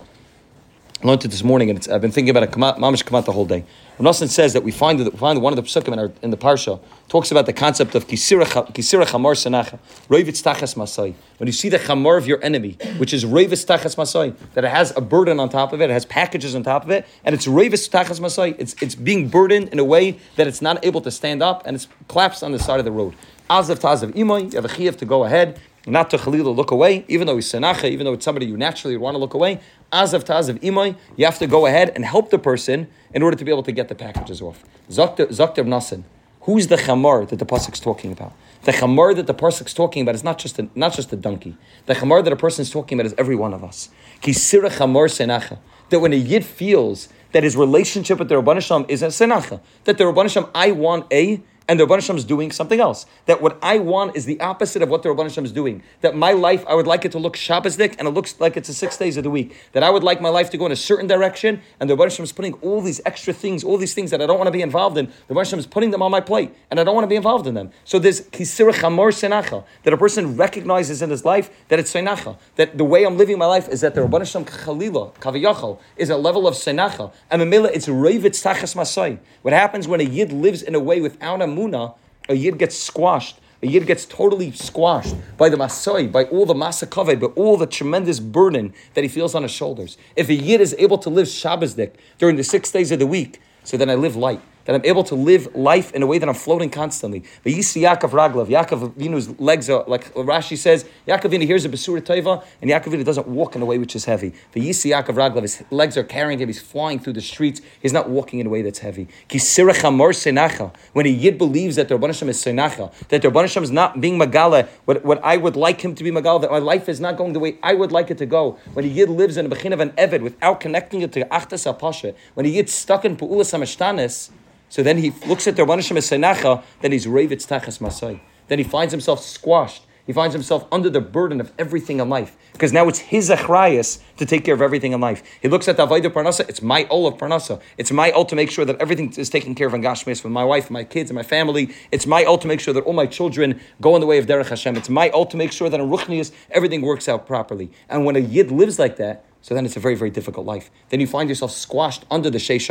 I 1.03 1.07
learned 1.07 1.27
it 1.27 1.29
this 1.29 1.45
morning, 1.45 1.69
and 1.69 1.87
I've 1.93 2.01
been 2.01 2.11
thinking 2.11 2.31
about 2.31 2.45
it. 2.45 2.53
Mamish 2.53 3.05
come 3.05 3.19
out 3.19 3.27
the 3.27 3.33
whole 3.33 3.45
day. 3.45 3.67
Rav 3.99 4.17
says 4.17 4.55
that 4.55 4.63
we 4.63 4.71
find 4.71 4.99
that 4.99 5.13
we 5.13 5.19
find 5.19 5.43
one 5.43 5.53
of 5.53 5.57
the 5.59 5.63
psukim 5.63 5.93
in, 5.93 6.15
in 6.23 6.31
the 6.31 6.39
parsha 6.39 6.81
talks 7.09 7.31
about 7.31 7.45
the 7.45 7.53
concept 7.53 7.95
of 7.95 8.07
kisira 8.07 8.47
chamor 8.47 9.35
sanacha 9.35 9.79
roivitz 10.09 10.43
tachas 10.43 10.75
masai. 10.75 11.15
When 11.37 11.49
you 11.49 11.53
see 11.53 11.69
the 11.69 11.79
chamor 11.79 12.17
of 12.17 12.27
your 12.27 12.43
enemy, 12.43 12.79
which 12.97 13.13
is 13.13 13.27
roivitz 13.27 13.67
tachas 13.67 13.99
masai, 13.99 14.33
that 14.55 14.65
it 14.65 14.71
has 14.71 14.97
a 14.97 15.03
burden 15.03 15.39
on 15.39 15.51
top 15.51 15.75
of 15.75 15.83
it, 15.83 15.91
it 15.91 15.93
has 15.93 16.07
packages 16.07 16.55
on 16.55 16.63
top 16.63 16.85
of 16.85 16.91
it, 16.91 17.07
and 17.27 17.35
it's 17.35 17.47
roivitz 17.47 17.91
tachas 17.91 18.19
masai. 18.19 18.55
It's 18.59 18.75
it's 18.81 18.95
being 18.95 19.29
burdened 19.29 19.69
in 19.69 19.79
a 19.79 19.85
way 19.85 20.19
that 20.37 20.47
it's 20.47 20.63
not 20.63 20.83
able 20.83 21.03
to 21.03 21.11
stand 21.11 21.43
up, 21.43 21.67
and 21.67 21.75
it's 21.75 21.89
collapsed 22.09 22.43
on 22.43 22.53
the 22.53 22.59
side 22.59 22.79
of 22.79 22.87
the 22.87 22.93
road. 22.93 23.15
Azav 23.51 23.81
tazav 23.81 24.13
imoy, 24.15 24.51
you 24.51 24.57
have 24.57 24.65
a 24.65 24.69
chiyuv 24.69 24.97
to 24.97 25.05
go 25.05 25.25
ahead, 25.25 25.61
not 25.87 26.11
to 26.11 26.19
chalila 26.19 26.55
look 26.55 26.73
away, 26.73 27.05
even 27.07 27.27
though 27.27 27.37
he's 27.37 27.51
senacha, 27.51 27.85
even 27.85 28.05
though 28.05 28.15
it's 28.15 28.25
somebody 28.25 28.47
you 28.47 28.57
naturally 28.57 28.97
want 28.97 29.15
to 29.15 29.19
look 29.19 29.35
away. 29.35 29.61
Of 29.93 30.25
Taz 30.25 30.49
of 30.49 30.61
Imoy, 30.61 30.97
you 31.17 31.25
have 31.25 31.39
to 31.39 31.47
go 31.47 31.67
ahead 31.67 31.93
and 31.95 32.05
help 32.05 32.31
the 32.31 32.39
person 32.39 32.89
in 33.15 33.23
order 33.23 33.37
to 33.37 33.45
be 33.45 33.51
able 33.51 33.63
to 33.63 33.73
get 33.73 33.89
the 33.89 33.95
packages 33.95 34.43
off. 34.43 34.65
Zakter 34.91 35.29
Nasin. 35.65 36.05
Who's 36.43 36.69
the 36.69 36.77
chamar 36.77 37.29
that 37.29 37.39
the 37.39 37.45
pasuk's 37.45 37.81
talking 37.81 38.13
about? 38.13 38.33
The 38.63 38.73
chamar 38.73 39.17
that 39.17 39.27
the 39.27 39.35
pasuk's 39.35 39.75
talking 39.75 40.03
about 40.03 40.15
is 40.15 40.23
not 40.23 40.39
just 40.39 40.59
a, 40.59 40.69
not 40.75 40.93
just 40.93 41.13
a 41.13 41.17
donkey. 41.17 41.57
The 41.87 41.95
chamar 41.95 42.23
that 42.23 42.33
a 42.33 42.37
person 42.37 42.63
is 42.63 42.71
talking 42.71 42.99
about 42.99 43.07
is 43.07 43.15
every 43.19 43.35
one 43.35 43.53
of 43.53 43.65
us. 43.65 43.89
Kisira 44.23 44.71
chamar 44.71 45.09
senacha. 45.09 45.59
That 45.91 46.01
when 46.01 46.13
a 46.13 46.17
yid 46.17 46.45
feels 46.45 47.09
that 47.33 47.43
his 47.43 47.57
relationship 47.57 48.19
with 48.19 48.29
the 48.29 48.37
Rabban 48.37 48.89
is 48.89 49.03
a 49.03 49.09
senacha, 49.09 49.61
that 49.85 49.99
the 49.99 50.05
Rabban 50.05 50.51
I 50.55 50.73
want 50.73 51.07
a 51.13 51.43
and 51.69 51.81
the 51.81 51.87
Rabban 51.87 51.97
Hashem 51.97 52.17
is 52.17 52.25
doing 52.25 52.53
something 52.53 52.79
else. 52.79 53.07
That 53.27 53.43
what 53.43 53.59
I 53.61 53.79
want 53.79 54.17
is 54.17 54.25
the 54.25 54.41
opposite 54.41 54.83
of 54.83 54.89
what 54.89 55.03
the 55.03 55.09
Rabban 55.09 55.25
Hashem 55.25 55.45
is 55.45 55.53
doing. 55.53 55.83
That 56.01 56.17
my 56.17 56.33
life, 56.33 56.65
I 56.69 56.75
would 56.75 56.87
like 56.87 57.05
it 57.05 57.13
to 57.13 57.19
look 57.19 57.37
Shabbosdik, 57.37 57.97
and 57.99 58.07
it 58.07 58.13
looks 58.13 58.41
like 58.41 58.57
it's 58.57 58.69
a 58.69 58.75
six 58.75 58.97
days 58.97 59.17
of 59.17 59.25
the 59.25 59.31
week. 59.31 59.57
That 59.73 59.83
I 59.83 59.91
would 59.91 60.05
like 60.05 60.21
my 60.21 60.29
life 60.29 60.51
to 60.51 60.59
go 60.59 60.67
in 60.67 60.73
a 60.73 60.77
certain 60.77 61.07
direction, 61.07 61.61
and 61.81 61.91
the 61.91 61.97
Rabban 61.97 62.05
Hashem 62.05 62.25
is 62.25 62.33
putting 62.33 62.55
all 62.55 62.81
these 62.81 63.01
extra 63.05 63.33
things, 63.33 63.65
all 63.65 63.79
these 63.79 63.95
things 63.95 64.11
that 64.13 64.23
I 64.23 64.27
don't 64.27 64.39
want 64.39 64.49
to 64.49 64.53
be 64.53 64.63
involved 64.63 64.97
in, 64.97 65.07
the 65.27 65.35
Rabban 65.35 65.39
Hashem 65.39 65.59
is 65.59 65.67
putting 65.67 65.91
them 65.91 66.03
on 66.03 66.11
my 66.11 66.21
plate, 66.21 66.55
and 66.71 66.79
I 66.79 66.85
don't 66.85 66.95
want 66.95 67.05
to 67.05 67.09
be 67.09 67.17
involved 67.17 67.47
in 67.47 67.55
them. 67.55 67.71
So 67.85 67.99
there's 67.99 68.21
kisira 68.21 68.73
chamor 68.73 69.11
senacha, 69.11 69.65
that 69.83 69.93
a 69.93 69.97
person 69.97 70.37
recognizes 70.37 71.03
in 71.03 71.11
his 71.11 71.25
life 71.25 71.51
that 71.69 71.79
it's 71.79 71.93
senacha, 71.93 72.39
that 72.57 72.79
the 72.79 72.85
way 72.85 73.05
I'm 73.05 73.17
living 73.17 73.39
my 73.39 73.47
life 73.47 73.69
is 73.69 73.81
that 73.81 73.95
the 73.95 74.03
Rabban 74.03 74.21
Hashem 74.21 74.45
chalila, 74.45 75.15
kaviyachal, 75.17 75.81
is 75.97 76.11
a 76.11 76.17
level 76.17 76.47
of 76.47 76.55
senacha, 76.55 77.13
and 77.31 77.43
Mamila, 77.43 77.71
it's 77.73 77.87
revit 77.87 78.37
tachas 78.37 78.77
masai. 78.77 79.19
What 79.43 79.53
happens 79.53 79.89
when 79.89 80.01
a 80.01 80.05
yid 80.05 80.33
lives 80.33 80.63
in 80.63 80.75
a 80.75 80.81
way 80.81 81.01
without 81.01 81.43
a 81.43 81.56
Muna, 81.57 81.95
a 82.29 82.35
yid 82.35 82.59
gets 82.59 82.77
squashed. 82.77 83.41
A 83.63 83.67
yid 83.67 83.87
gets 83.87 84.05
totally 84.05 84.53
squashed 84.53 85.15
by 85.39 85.49
the 85.49 85.57
masai, 85.57 86.07
by 86.07 86.25
all 86.25 86.45
the 86.45 86.55
masakave, 86.55 87.19
by 87.19 87.27
all 87.29 87.57
the 87.57 87.67
tremendous 87.67 88.21
burden 88.21 88.75
that 88.93 89.03
he 89.03 89.09
feels 89.09 89.35
on 89.35 89.43
his 89.43 89.51
shoulders. 89.51 89.97
If 90.15 90.29
a 90.29 90.35
yid 90.35 90.61
is 90.61 90.75
able 90.79 90.99
to 90.99 91.09
live 91.09 91.27
Shabbosdik 91.27 91.93
during 92.19 92.37
the 92.37 92.45
six 92.45 92.71
days 92.71 92.93
of 92.93 92.99
the 92.99 93.07
week, 93.07 93.41
so 93.65 93.79
then 93.79 93.89
I 93.89 93.95
live 93.95 94.15
light 94.15 94.43
that 94.67 94.75
I'm 94.75 94.85
able 94.85 95.05
to 95.05 95.15
live 95.15 95.55
life 95.55 95.93
in 95.93 96.03
a 96.03 96.07
way 96.07 96.19
that 96.19 96.29
I'm 96.29 96.35
floating 96.35 96.71
constantly. 96.71 97.25
But 97.43 97.53
you 97.53 97.63
see 97.63 97.83
Yaakov 97.83 98.11
Raglav, 98.11 98.49
Yaakov 98.49 98.93
Vinu's 98.95 99.39
legs 99.41 99.71
are, 99.71 99.85
like 99.87 100.13
Rashi 100.15 100.59
says, 100.59 100.85
Yaakov 101.07 101.33
Vinu 101.33 101.45
hears 101.45 101.65
a 101.65 101.69
Basura 101.69 102.01
Taiva, 102.01 102.45
and 102.61 102.71
Yaakov 102.71 102.93
Vinu 102.93 103.05
doesn't 103.05 103.27
walk 103.27 103.57
in 103.57 103.63
a 103.63 103.65
way 103.65 103.79
which 103.79 103.97
is 103.97 104.05
heavy. 104.05 104.35
Yaakov 104.55 105.15
Raglav, 105.15 105.43
his 105.43 105.63
legs 105.71 105.97
are 105.97 106.05
carrying 106.05 106.39
him, 106.39 106.49
he's 106.49 106.61
flying 106.61 106.99
through 106.99 107.15
the 107.15 107.21
streets, 107.21 107.61
he's 107.81 107.93
not 107.93 108.09
walking 108.09 108.41
in 108.41 108.47
a 108.47 108.51
way 108.51 108.63
that's 108.63 108.81
heavy. 108.81 109.09
When 109.31 111.07
a 111.07 111.09
Yid 111.09 111.39
believes 111.39 111.77
that 111.77 111.89
the 111.89 111.99
Rabban 111.99 112.09
Hashem 112.09 112.29
is 112.29 112.45
Senacha, 112.45 112.93
that 113.09 113.23
the 113.23 113.29
Rabban 113.29 113.43
Hashem 113.43 113.63
is 113.63 113.71
not 113.71 114.01
being 114.01 114.19
Magala, 114.19 114.69
what, 114.85 115.05
what 115.05 115.23
I 115.25 115.37
would 115.37 115.57
like 115.57 115.81
him 115.81 115.95
to 115.95 116.05
be 116.05 116.11
Magala, 116.11 116.41
that 116.41 116.51
my 116.51 116.59
life 116.59 116.89
is 116.89 117.01
not 117.01 117.17
going 117.17 117.33
the 117.33 117.39
way 117.41 117.59
I 117.63 117.75
would 117.75 117.93
like 117.93 118.11
it 118.11 118.19
to 118.19 118.27
go. 118.27 118.59
When 118.75 118.85
a 118.85 118.89
Yid 118.89 119.09
lives 119.09 119.37
in 119.37 119.47
a 119.47 119.49
Bechin 119.49 119.73
of 119.73 119.81
an 119.81 119.91
Eved 119.91 120.23
without 120.23 120.61
connecting 120.61 121.03
it 121.03 121.13
to 121.13 121.25
Achtas 121.27 121.73
Apasha, 121.73 122.15
when 122.35 122.47
a 122.47 122.49
Yid 122.49 122.69
stuck 122.69 123.05
in 123.05 123.17
Pu'ulas 123.17 123.53
HaMashtanis, 123.55 124.31
so 124.69 124.83
then 124.83 124.99
he 124.99 125.13
looks 125.27 125.47
at 125.47 125.57
the 125.57 125.63
Rabban 125.63 125.77
Hashem 125.77 125.97
as 125.97 126.11
Senacha, 126.11 126.63
then 126.81 126.93
he's 126.93 127.07
Ravitz 127.07 127.47
Tachas 127.47 127.81
Masai. 127.81 128.23
Then 128.49 128.59
he 128.59 128.65
finds 128.65 128.93
himself 128.93 129.21
squashed. 129.21 129.83
He 130.07 130.13
finds 130.13 130.33
himself 130.35 130.67
under 130.71 130.89
the 130.89 131.01
burden 131.01 131.41
of 131.41 131.53
everything 131.59 131.99
in 131.99 132.09
life. 132.09 132.37
Because 132.53 132.73
now 132.73 132.87
it's 132.87 133.01
his 133.01 133.29
achrayas 133.29 134.01
to 134.19 134.25
take 134.25 134.45
care 134.45 134.55
of 134.55 134.63
everything 134.63 134.93
in 134.93 135.01
life. 135.01 135.21
He 135.43 135.49
looks 135.49 135.67
at 135.67 135.77
the 135.77 135.85
Avaida 135.85 136.11
Parnasa, 136.11 136.49
it's 136.49 136.63
my 136.63 136.87
ol 136.89 137.09
of 137.09 137.15
Parnasa. 137.19 137.61
It's 137.77 137.91
my 137.91 138.13
ol 138.13 138.25
to 138.27 138.37
make 138.37 138.51
sure 138.51 138.65
that 138.65 138.81
everything 138.81 139.13
is 139.17 139.29
taken 139.29 139.57
care 139.57 139.67
of 139.67 139.75
in 139.75 139.83
Gashmis 139.83 140.23
with 140.23 140.33
my 140.33 140.45
wife, 140.45 140.71
my 140.71 140.85
kids, 140.85 141.11
and 141.11 141.17
my 141.17 141.25
family. 141.25 141.75
It's 141.91 142.07
my 142.07 142.25
ol 142.25 142.39
to 142.39 142.47
make 142.47 142.61
sure 142.61 142.73
that 142.73 142.85
all 142.85 142.93
my 142.93 143.07
children 143.07 143.61
go 143.81 143.97
in 143.97 144.01
the 144.01 144.07
way 144.07 144.19
of 144.19 144.27
Derech 144.27 144.49
Hashem. 144.49 144.77
It's 144.77 144.89
my 144.89 145.11
ol 145.11 145.27
to 145.27 145.37
make 145.37 145.51
sure 145.51 145.69
that 145.69 145.81
in 145.81 145.91
Ruchnias 145.91 146.31
everything 146.53 146.83
works 146.83 147.09
out 147.09 147.27
properly. 147.27 147.73
And 147.89 148.05
when 148.05 148.15
a 148.15 148.21
Yid 148.21 148.53
lives 148.53 148.79
like 148.79 148.97
that, 148.99 149.25
so 149.47 149.55
then 149.55 149.65
it's 149.65 149.77
a 149.77 149.81
very, 149.81 149.95
very 149.95 150.11
difficult 150.11 150.45
life. 150.45 150.73
Then 150.89 150.99
you 150.99 151.07
find 151.07 151.29
yourself 151.29 151.53
squashed 151.53 152.05
under 152.11 152.31
the 152.31 152.39
Sheish 152.39 152.69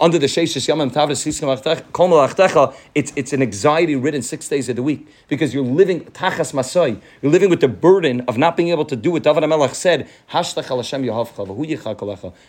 under 0.00 0.18
the 0.18 0.26
Sheish 0.26 0.56
It's 2.94 3.12
it's 3.14 3.32
an 3.34 3.42
anxiety 3.42 3.94
ridden 3.94 4.22
six 4.22 4.48
days 4.48 4.70
of 4.70 4.76
the 4.76 4.82
week 4.82 5.06
because 5.28 5.52
you're 5.52 5.62
living 5.62 6.06
Tachas 6.06 6.54
Masai. 6.54 6.98
You're 7.20 7.30
living 7.30 7.50
with 7.50 7.60
the 7.60 7.68
burden 7.68 8.22
of 8.22 8.38
not 8.38 8.56
being 8.56 8.70
able 8.70 8.86
to 8.86 8.96
do 8.96 9.10
what 9.10 9.22
David 9.22 9.42
Amelach 9.42 9.74
said, 9.74 10.08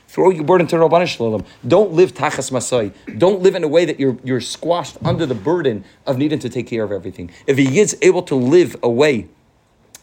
Throw 0.07 0.29
your 0.29 0.43
burden 0.45 0.67
to 0.67 0.75
Rabban 0.77 1.07
Shalom. 1.07 1.43
Don't 1.67 1.91
live 1.91 2.13
Tachas 2.13 2.49
Masai. 2.49 2.93
Don't 3.17 3.41
live 3.41 3.55
in 3.55 3.63
a 3.65 3.67
way 3.67 3.83
that 3.83 3.99
you're, 3.99 4.17
you're 4.23 4.39
squashed 4.39 4.95
under 5.03 5.25
the 5.25 5.35
burden 5.35 5.83
of 6.05 6.17
needing 6.17 6.39
to 6.39 6.47
take 6.47 6.67
care 6.67 6.85
of 6.85 6.93
everything. 6.93 7.29
If 7.45 7.57
he 7.57 7.77
is 7.77 7.97
able 8.01 8.21
to 8.21 8.35
live 8.35 8.77
a 8.81 8.89
way 8.89 9.27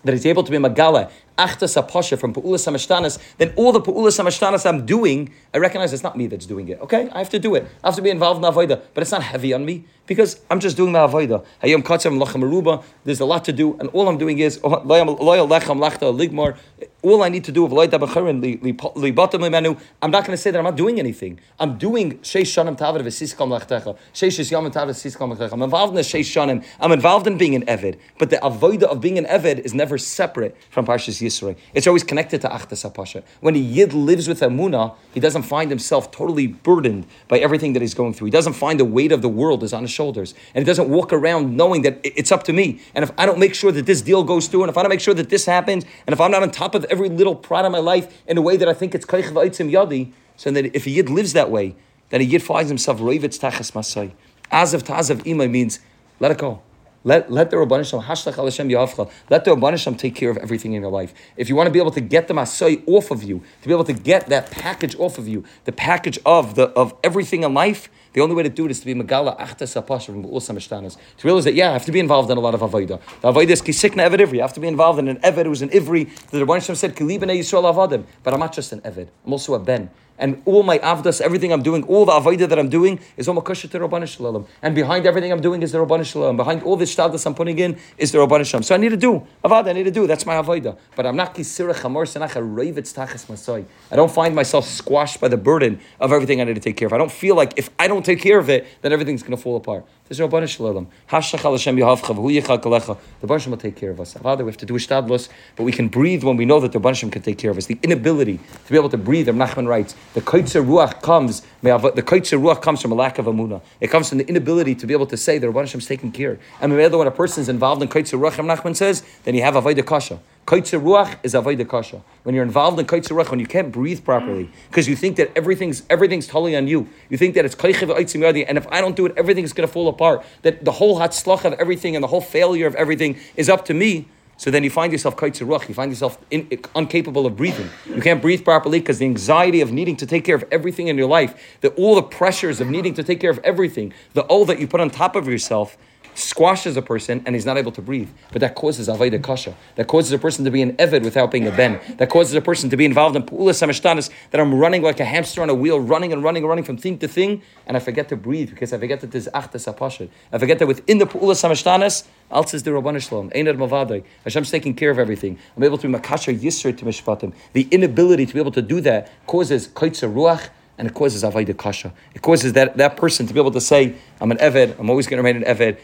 that 0.04 0.12
he's 0.12 0.26
able 0.26 0.45
to 0.45 0.50
be 0.50 0.59
Magala 0.59 1.10
achtas 1.38 1.80
apasha 1.80 2.18
from 2.18 2.32
Pu'ulas 2.32 2.66
Hamashtanas, 2.66 3.18
then 3.38 3.52
all 3.56 3.73
the 3.73 3.80
Pu'ulas 3.80 4.23
Hamashtanas 4.23 4.66
I'm 4.66 4.86
doing, 4.86 5.32
I 5.52 5.58
recognize 5.58 5.92
it's 5.92 6.02
not 6.02 6.16
me 6.16 6.26
that's 6.26 6.47
doing 6.47 6.68
it. 6.68 6.80
Okay? 6.80 7.08
I 7.10 7.18
have 7.18 7.30
to 7.30 7.38
do 7.38 7.54
it. 7.54 7.66
I 7.82 7.88
have 7.88 7.97
to 7.97 8.02
be 8.02 8.10
involved 8.10 8.44
in 8.44 8.50
Avodah, 8.50 8.80
but 8.94 9.02
it's 9.02 9.12
not 9.12 9.23
heavy 9.23 9.52
on 9.52 9.64
me 9.64 9.84
because 10.06 10.40
I'm 10.50 10.60
just 10.60 10.76
doing 10.76 10.93
the 10.93 10.99
Avodah. 10.99 11.45
Hayom 11.62 11.82
Katzam 11.82 12.23
Lachem 12.23 12.43
aruba. 12.43 12.84
there's 13.04 13.21
a 13.21 13.25
lot 13.25 13.45
to 13.47 13.52
do, 13.52 13.76
and 13.78 13.88
all 13.90 14.08
I'm 14.08 14.19
doing 14.19 14.38
is 14.38 14.60
oh, 14.62 14.71
ligmar. 14.80 16.56
All 17.02 17.23
I 17.23 17.28
need 17.28 17.45
to 17.45 17.52
do 17.52 17.64
of 17.67 17.73
loyda 17.73 17.99
b'charin 17.99 18.97
li 18.97 19.10
bottom 19.10 19.40
menu. 19.43 19.76
I'm 20.00 20.10
not 20.10 20.25
going 20.25 20.36
to 20.36 20.43
say 20.43 20.50
that 20.50 20.58
I'm 20.58 20.64
not 20.64 20.76
doing 20.76 20.99
anything. 20.99 21.38
I'm 21.60 21.76
doing 21.76 22.19
sheish 22.19 22.52
shanim 22.52 22.78
tavar 22.78 23.00
v'siskam 23.00 23.49
lachtecha. 23.49 23.97
Sheish 24.14 24.38
is 24.38 24.50
yom 24.50 24.71
tavar 24.71 24.88
v'siskam 24.88 25.36
lachtecha. 25.36 25.52
I'm 25.52 25.62
involved 25.62 25.90
in 25.90 25.97
the 25.97 26.02
sheish 26.02 26.32
shanim. 26.32 26.64
I'm 26.80 26.93
involved 26.93 27.26
in 27.26 27.36
being 27.36 27.54
an 27.54 27.67
eved, 27.67 27.99
but 28.19 28.30
the 28.30 28.36
avodah 28.36 28.84
of 28.84 29.00
being 29.00 29.19
an 29.19 29.26
eved 29.26 29.58
is 29.60 29.75
never 29.75 29.99
separate 29.99 30.56
from 30.71 30.86
Parshas 30.86 31.23
Yisroi. 31.23 31.56
It's 31.75 31.86
always 31.86 32.04
connected 32.04 32.40
to 32.43 32.49
Achtas 32.49 32.90
HaPasha. 32.90 33.23
When 33.40 33.54
a 33.54 33.58
Yid 33.58 33.93
lives 33.93 34.28
with 34.28 34.40
Amunah, 34.40 34.95
he 35.12 35.21
doesn't 35.21 35.43
find 35.43 35.71
himself 35.71 36.10
totally 36.10 36.47
burdened 36.47 37.06
by 37.28 37.38
everything 37.38 37.73
that 37.75 37.82
he's 37.82 37.95
going 37.95 38.14
through. 38.14 38.26
He 38.26 38.30
doesn't 38.30 38.54
find 38.54 38.78
the 38.80 38.84
weight 38.84 39.12
of 39.12 39.23
the 39.23 39.28
world 39.28 39.62
is 39.62 39.73
on 39.73 39.82
his 39.82 39.94
shoulders. 39.95 40.35
And 40.54 40.63
he 40.63 40.67
doesn't 40.67 40.89
walk 40.89 41.13
around 41.13 41.57
knowing 41.57 41.83
that 41.83 42.00
it's 42.02 42.33
up 42.33 42.43
to 42.45 42.52
me. 42.52 42.80
And 42.95 43.02
if 43.02 43.13
I 43.17 43.25
don't 43.26 43.39
make 43.39 43.54
sure 43.54 43.73
that 43.73 43.87
this 43.87 44.02
deal 44.02 44.25
goes 44.25 44.49
through, 44.49 44.65
and 44.65 44.71
if 44.71 44.76
I 44.76 44.83
don't 44.83 44.91
make 44.91 45.00
sure 45.00 45.15
that 45.15 45.30
this 45.30 45.47
happens, 45.47 45.85
and 46.07 46.13
if 46.13 46.21
I'm 46.21 46.30
not 46.30 46.43
on 46.43 46.50
top 46.50 46.75
of 46.75 46.85
every 46.91 47.09
little 47.09 47.37
part 47.37 47.65
of 47.65 47.73
my 47.73 47.78
life 47.78 48.23
in 48.26 48.37
a 48.37 48.43
way 48.43 48.57
that 48.57 48.69
I 48.69 48.75
think 48.75 48.95
it's 48.95 49.07
Kaich 49.07 49.30
Va'itzim 49.30 49.71
Yadi, 49.71 50.13
so 50.37 50.50
that 50.50 50.75
if 50.76 50.87
a 50.87 50.91
Yid 50.91 51.09
lives 51.09 51.33
that 51.33 51.50
way, 51.50 51.76
then 52.11 52.21
a 52.21 52.25
Yid 52.25 52.43
finds 52.43 52.69
himself 52.69 52.99
Roivitz 52.99 53.39
Tachas 53.39 53.75
Masai. 53.75 54.15
Azav 54.52 54.83
Tazav 54.83 55.25
Ima 55.26 55.49
means 55.49 55.78
let 56.21 56.30
it 56.30 56.39
go. 56.39 56.61
Let, 57.04 57.30
let 57.30 57.50
the 57.50 57.56
Rabban 57.56 57.88
Shalom, 57.88 58.06
Hashtach 58.06 58.43
Hashem 58.43 58.69
Yavcha, 58.71 59.10
let 59.28 59.45
the 59.45 59.50
Rabban 59.50 59.99
take 59.99 60.14
care 60.14 60.30
of 60.30 60.38
everything 60.38 60.73
in 60.73 60.80
your 60.80 60.90
life. 60.90 61.12
If 61.36 61.50
you 61.50 61.54
want 61.54 61.67
to 61.67 61.71
be 61.71 61.78
able 61.78 61.90
to 61.90 62.00
get 62.00 62.28
the 62.28 62.34
Masai 62.34 62.82
off 62.86 63.10
of 63.10 63.23
you, 63.23 63.43
to 63.60 63.69
be 63.69 63.75
able 63.75 63.84
to 63.84 63.93
get 63.93 64.28
that 64.28 64.50
package 64.50 64.97
off 64.97 65.19
of 65.19 65.28
you, 65.28 65.45
the 65.64 65.73
package 65.73 66.19
of 66.25 66.54
the 66.54 66.69
of 66.71 66.95
everything 67.04 67.43
in 67.43 67.52
life, 67.52 67.90
the 68.14 68.21
only 68.21 68.34
way 68.34 68.43
to 68.45 68.49
do 68.49 68.64
it 68.64 68.71
is 68.71 68.80
to 68.80 68.86
be 68.86 68.95
Megala 68.95 69.38
Achta 69.38 69.64
Sapasha 69.64 70.06
from 70.06 70.25
Mishtanas. 70.25 70.97
To 71.19 71.26
realize 71.26 71.45
that, 71.45 71.54
yeah, 71.54 71.71
I 71.71 71.73
have 71.75 71.84
to 71.84 71.93
be 71.93 72.00
involved 72.00 72.30
in 72.30 72.38
a 72.38 72.40
lot 72.40 72.54
of 72.54 72.60
Avodah. 72.60 73.00
The 73.21 73.32
Avodah 73.32 73.50
is 73.50 73.60
Kisikna 73.60 74.08
Eved 74.08 74.21
Ivri. 74.21 74.34
You 74.34 74.40
have 74.43 74.54
to 74.54 74.60
be 74.60 74.69
involved 74.69 75.00
in 75.00 75.08
an 75.08 75.17
Eved 75.19 75.45
who's 75.47 75.62
an 75.62 75.71
Ivri. 75.71 76.08
The 76.30 76.38
Rabban 76.38 76.62
Shalom 76.62 76.76
said, 76.76 76.95
Kilibene 76.95 77.36
Yisrael 77.36 77.64
Avadim. 77.64 78.04
But 78.23 78.32
I'm 78.32 78.40
not 78.40 78.52
just 78.52 78.73
an 78.73 78.80
Eved. 78.82 79.08
I'm 79.26 79.32
also 79.32 79.54
a 79.54 79.58
Ben 79.58 79.90
and 80.18 80.40
all 80.44 80.62
my 80.62 80.78
avdas, 80.78 81.20
everything 81.20 81.52
I'm 81.52 81.62
doing, 81.62 81.82
all 81.84 82.04
the 82.04 82.12
avodah 82.12 82.48
that 82.48 82.58
I'm 82.58 82.68
doing 82.68 83.00
is 83.16 83.26
all 83.26 83.34
makosher 83.34 83.68
to 83.70 83.78
Rabban 83.80 84.06
Shalom. 84.06 84.46
And 84.62 84.74
behind 84.74 85.06
everything 85.06 85.32
I'm 85.32 85.40
doing 85.40 85.62
is 85.62 85.72
the 85.72 85.78
Rabban 85.78 86.04
Shalom. 86.04 86.36
Behind 86.36 86.62
all 86.62 86.76
this 86.76 86.94
shtaddas 86.94 87.26
I'm 87.26 87.34
putting 87.34 87.58
in 87.58 87.78
is 87.98 88.12
the 88.12 88.18
Rabban 88.18 88.44
Shalom. 88.46 88.62
So 88.62 88.74
I 88.74 88.78
need 88.78 88.90
to 88.90 88.96
do 88.96 89.26
avodah. 89.44 89.68
I 89.68 89.72
need 89.72 89.84
to 89.84 89.90
do. 89.90 90.06
That's 90.06 90.24
my 90.24 90.34
avodah. 90.34 90.78
But 90.94 91.06
I'm 91.06 91.16
not 91.16 91.34
kisira 91.34 91.74
chamor 91.74 92.04
senacha 92.04 92.40
reivitz 92.40 92.94
tachas 92.94 93.28
masai. 93.28 93.64
I 93.90 93.96
don't 93.96 94.10
find 94.10 94.34
myself 94.34 94.66
squashed 94.66 95.20
by 95.20 95.28
the 95.28 95.36
burden 95.36 95.80
of 95.98 96.12
everything 96.12 96.40
I 96.40 96.44
need 96.44 96.54
to 96.54 96.60
take 96.60 96.76
care 96.76 96.86
of. 96.86 96.92
I 96.92 96.98
don't 96.98 97.12
feel 97.12 97.34
like 97.34 97.54
if 97.56 97.70
I 97.78 97.88
don't 97.88 98.04
take 98.04 98.20
care 98.20 98.38
of 98.38 98.48
it, 98.48 98.66
then 98.82 98.92
everything's 98.92 99.22
going 99.22 99.36
to 99.36 99.42
fall 99.42 99.56
apart. 99.56 99.84
There's 100.06 100.21
no 100.21 100.28
Rabban 100.28 100.47
Shalom. 100.47 100.86
Hashachal 101.08 101.52
Hashem 101.52 101.76
Yehavcha 101.78 102.14
v'hu 102.14 102.38
yichal 102.38 102.60
kalecha. 102.60 102.99
The 103.23 103.26
Rabban 103.26 103.47
will 103.47 103.56
take 103.56 103.75
care 103.75 103.90
of 103.90 104.00
us. 104.00 104.12
Avodah, 104.12 104.40
we 104.40 104.45
have 104.45 104.58
to 104.58 104.67
do 104.67 104.75
shtadlos, 104.75 105.30
but 105.56 105.62
we 105.62 105.73
can 105.73 105.88
breathe 105.88 106.23
when 106.25 106.36
we 106.36 106.45
know 106.45 106.60
that 106.60 106.73
the 106.73 106.78
Rabban 106.78 107.10
can 107.10 107.23
take 107.23 107.38
care 107.38 107.50
of 107.50 107.56
us. 107.56 107.64
The 107.64 107.78
inability 107.82 108.38
to 108.67 108.71
be 108.71 108.76
able 108.76 108.90
to 108.90 108.99
breathe, 108.99 109.28
Nachman 109.28 109.67
writes, 109.67 109.95
the 110.12 110.21
kaitzer 110.21 110.62
ruach 110.62 111.00
comes, 111.00 111.40
the 111.62 111.71
kaitzer 111.71 112.38
ruach 112.38 112.60
comes 112.60 112.82
from 112.82 112.93
a 112.93 112.95
lack 112.95 113.19
of 113.19 113.25
amuna. 113.25 113.62
It 113.80 113.88
comes 113.88 114.10
from 114.10 114.19
the 114.19 114.28
inability 114.28 114.75
to 114.75 114.86
be 114.86 114.93
able 114.93 115.06
to 115.06 115.17
say 115.17 115.38
that 115.38 115.47
Rabban 115.47 115.62
Hashem's 115.62 115.86
taking 115.86 116.12
care. 116.12 116.38
And 116.60 116.76
when 116.76 117.06
a 117.06 117.10
person 117.10 117.40
is 117.40 117.49
involved 117.49 117.82
in 117.82 117.88
kaitzer 117.88 118.19
ruach, 118.21 118.34
Nachman 118.45 118.76
says, 118.76 119.02
then 119.25 119.34
you 119.34 119.40
have 119.40 119.54
avodah 119.54 119.86
kasha. 119.86 120.21
Kaitzer 120.47 120.78
ruach 120.78 121.17
is 121.23 121.33
avodah 121.33 121.67
kasha. 121.67 122.02
When 122.23 122.35
you're 122.35 122.45
involved 122.45 122.78
in 122.78 122.85
kaitzer 122.85 123.17
ruach, 123.17 123.30
when 123.30 123.41
you 123.41 123.47
can't 123.47 123.73
breathe 123.73 124.04
properly, 124.04 124.50
because 124.69 124.87
you 124.87 124.95
think 124.95 125.17
that 125.17 125.33
everything's 125.35 125.85
everything's 125.89 126.26
totally 126.26 126.54
on 126.54 126.69
you. 126.69 126.87
You 127.09 127.17
think 127.17 127.35
that 127.37 127.47
it's 127.47 127.54
kaichev 127.54 128.47
and 128.47 128.59
if 128.59 128.67
I 128.71 128.83
don't 128.83 128.95
do 128.95 129.07
it, 129.07 129.15
everything's 129.17 129.54
going 129.54 129.67
to 129.67 129.73
fall 129.73 129.89
apart. 129.89 130.23
That 130.43 130.65
the 130.65 130.73
whole 130.73 131.00
hatzlach 131.00 131.47
of 131.47 131.54
everything 131.54 131.97
and 131.97 132.02
the 132.02 132.09
whole 132.09 132.21
failure 132.21 132.67
of 132.67 132.75
everything 132.75 133.17
is 133.37 133.49
up 133.49 133.65
to 133.67 133.75
me. 133.75 134.07
So 134.37 134.50
then 134.50 134.65
you 134.65 134.71
find 134.71 134.93
yourself 134.93 135.17
ruach, 135.17 135.69
you 135.69 135.75
find 135.75 135.91
yourself 135.91 136.19
in, 136.30 136.47
incapable 136.75 137.25
of 137.25 137.37
breathing. 137.37 137.71
You 137.87 138.02
can't 138.02 138.21
breathe 138.21 138.45
properly 138.45 138.80
because 138.80 138.99
the 138.99 139.07
anxiety 139.07 139.63
of 139.63 139.73
needing 139.73 139.97
to 139.97 140.07
take 140.07 140.25
care 140.25 140.35
of 140.35 140.45
everything 140.50 140.89
in 140.89 140.99
your 140.99 141.09
life, 141.09 141.59
the, 141.63 141.71
all 141.71 141.95
the 141.95 142.02
pressures 142.02 142.61
of 142.61 142.69
needing 142.69 142.93
to 142.95 143.02
take 143.02 143.21
care 143.21 143.30
of 143.30 143.39
everything, 143.45 143.95
the 144.13 144.23
all 144.23 144.45
that 144.45 144.59
you 144.59 144.67
put 144.67 144.80
on 144.80 144.91
top 144.91 145.17
of 145.17 145.26
yourself, 145.26 145.78
squashes 146.14 146.76
a 146.76 146.82
person 146.82 147.22
and 147.26 147.34
he's 147.34 147.46
not 147.46 147.56
able 147.56 147.72
to 147.72 147.82
breathe. 147.82 148.10
But 148.32 148.40
that 148.40 148.54
causes 148.54 148.88
Avaida 148.88 149.22
Kasha. 149.22 149.54
That 149.76 149.86
causes 149.86 150.12
a 150.12 150.18
person 150.18 150.44
to 150.44 150.50
be 150.50 150.62
an 150.62 150.76
Evid 150.76 151.02
without 151.04 151.30
being 151.30 151.46
a 151.46 151.50
Ben. 151.50 151.80
That 151.98 152.08
causes 152.10 152.34
a 152.34 152.40
person 152.40 152.70
to 152.70 152.76
be 152.76 152.84
involved 152.84 153.16
in 153.16 153.22
Pu'ulas 153.22 153.62
Samashtanis, 153.62 154.10
that 154.30 154.40
I'm 154.40 154.54
running 154.54 154.82
like 154.82 155.00
a 155.00 155.04
hamster 155.04 155.42
on 155.42 155.50
a 155.50 155.54
wheel, 155.54 155.80
running 155.80 156.12
and 156.12 156.22
running 156.22 156.42
and 156.42 156.48
running 156.48 156.64
from 156.64 156.76
thing 156.76 156.98
to 156.98 157.08
thing, 157.08 157.42
and 157.66 157.76
I 157.76 157.80
forget 157.80 158.08
to 158.08 158.16
breathe 158.16 158.50
because 158.50 158.72
I 158.72 158.78
forget 158.78 159.00
that 159.00 159.10
there's 159.10 159.28
Achtas 159.28 159.72
Apashad. 159.72 160.08
I 160.32 160.38
forget 160.38 160.58
that 160.58 160.66
within 160.66 160.98
the 160.98 161.06
Pu'ulas 161.06 161.42
Samashtanis, 161.42 162.04
Alts 162.30 162.54
is 162.54 162.62
the 162.62 162.70
Rabban 162.70 163.00
Shalom, 163.06 163.30
Einar 163.34 163.54
Mavadai. 163.54 164.02
Hashem's 164.24 164.50
taking 164.50 164.74
care 164.74 164.90
of 164.90 164.98
everything. 164.98 165.38
I'm 165.56 165.62
able 165.62 165.78
to 165.78 165.88
be 165.88 165.94
Makasha 165.94 166.36
Yisr 166.36 166.76
to 166.76 166.84
Mishpatim. 166.84 167.34
The 167.52 167.68
inability 167.70 168.26
to 168.26 168.34
be 168.34 168.40
able 168.40 168.52
to 168.52 168.62
do 168.62 168.80
that 168.80 169.12
causes 169.26 169.68
Kaitza 169.68 170.12
Ruach 170.12 170.48
and 170.76 170.89
it 170.89 170.95
causes 170.95 171.23
avodah 171.23 171.56
kasha. 171.56 171.93
It 172.15 172.23
causes 172.23 172.52
that, 172.54 172.76
that 172.76 172.97
person 172.97 173.26
to 173.26 173.34
be 173.34 173.41
able 173.41 173.52
to 173.52 173.60
say, 173.60 173.95
"I'm 174.21 174.32
an 174.32 174.39
eved. 174.39 174.78
I'm 174.78 174.91
always 174.91 175.06
going 175.06 175.23
to 175.23 175.26
remain 175.26 175.43
an 175.43 175.56
eved. 175.56 175.78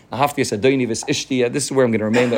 This 1.52 1.64
is 1.64 1.72
where 1.72 1.84
I'm 1.84 1.92
going 1.92 2.00
to 2.00 2.04
remain. 2.06 2.32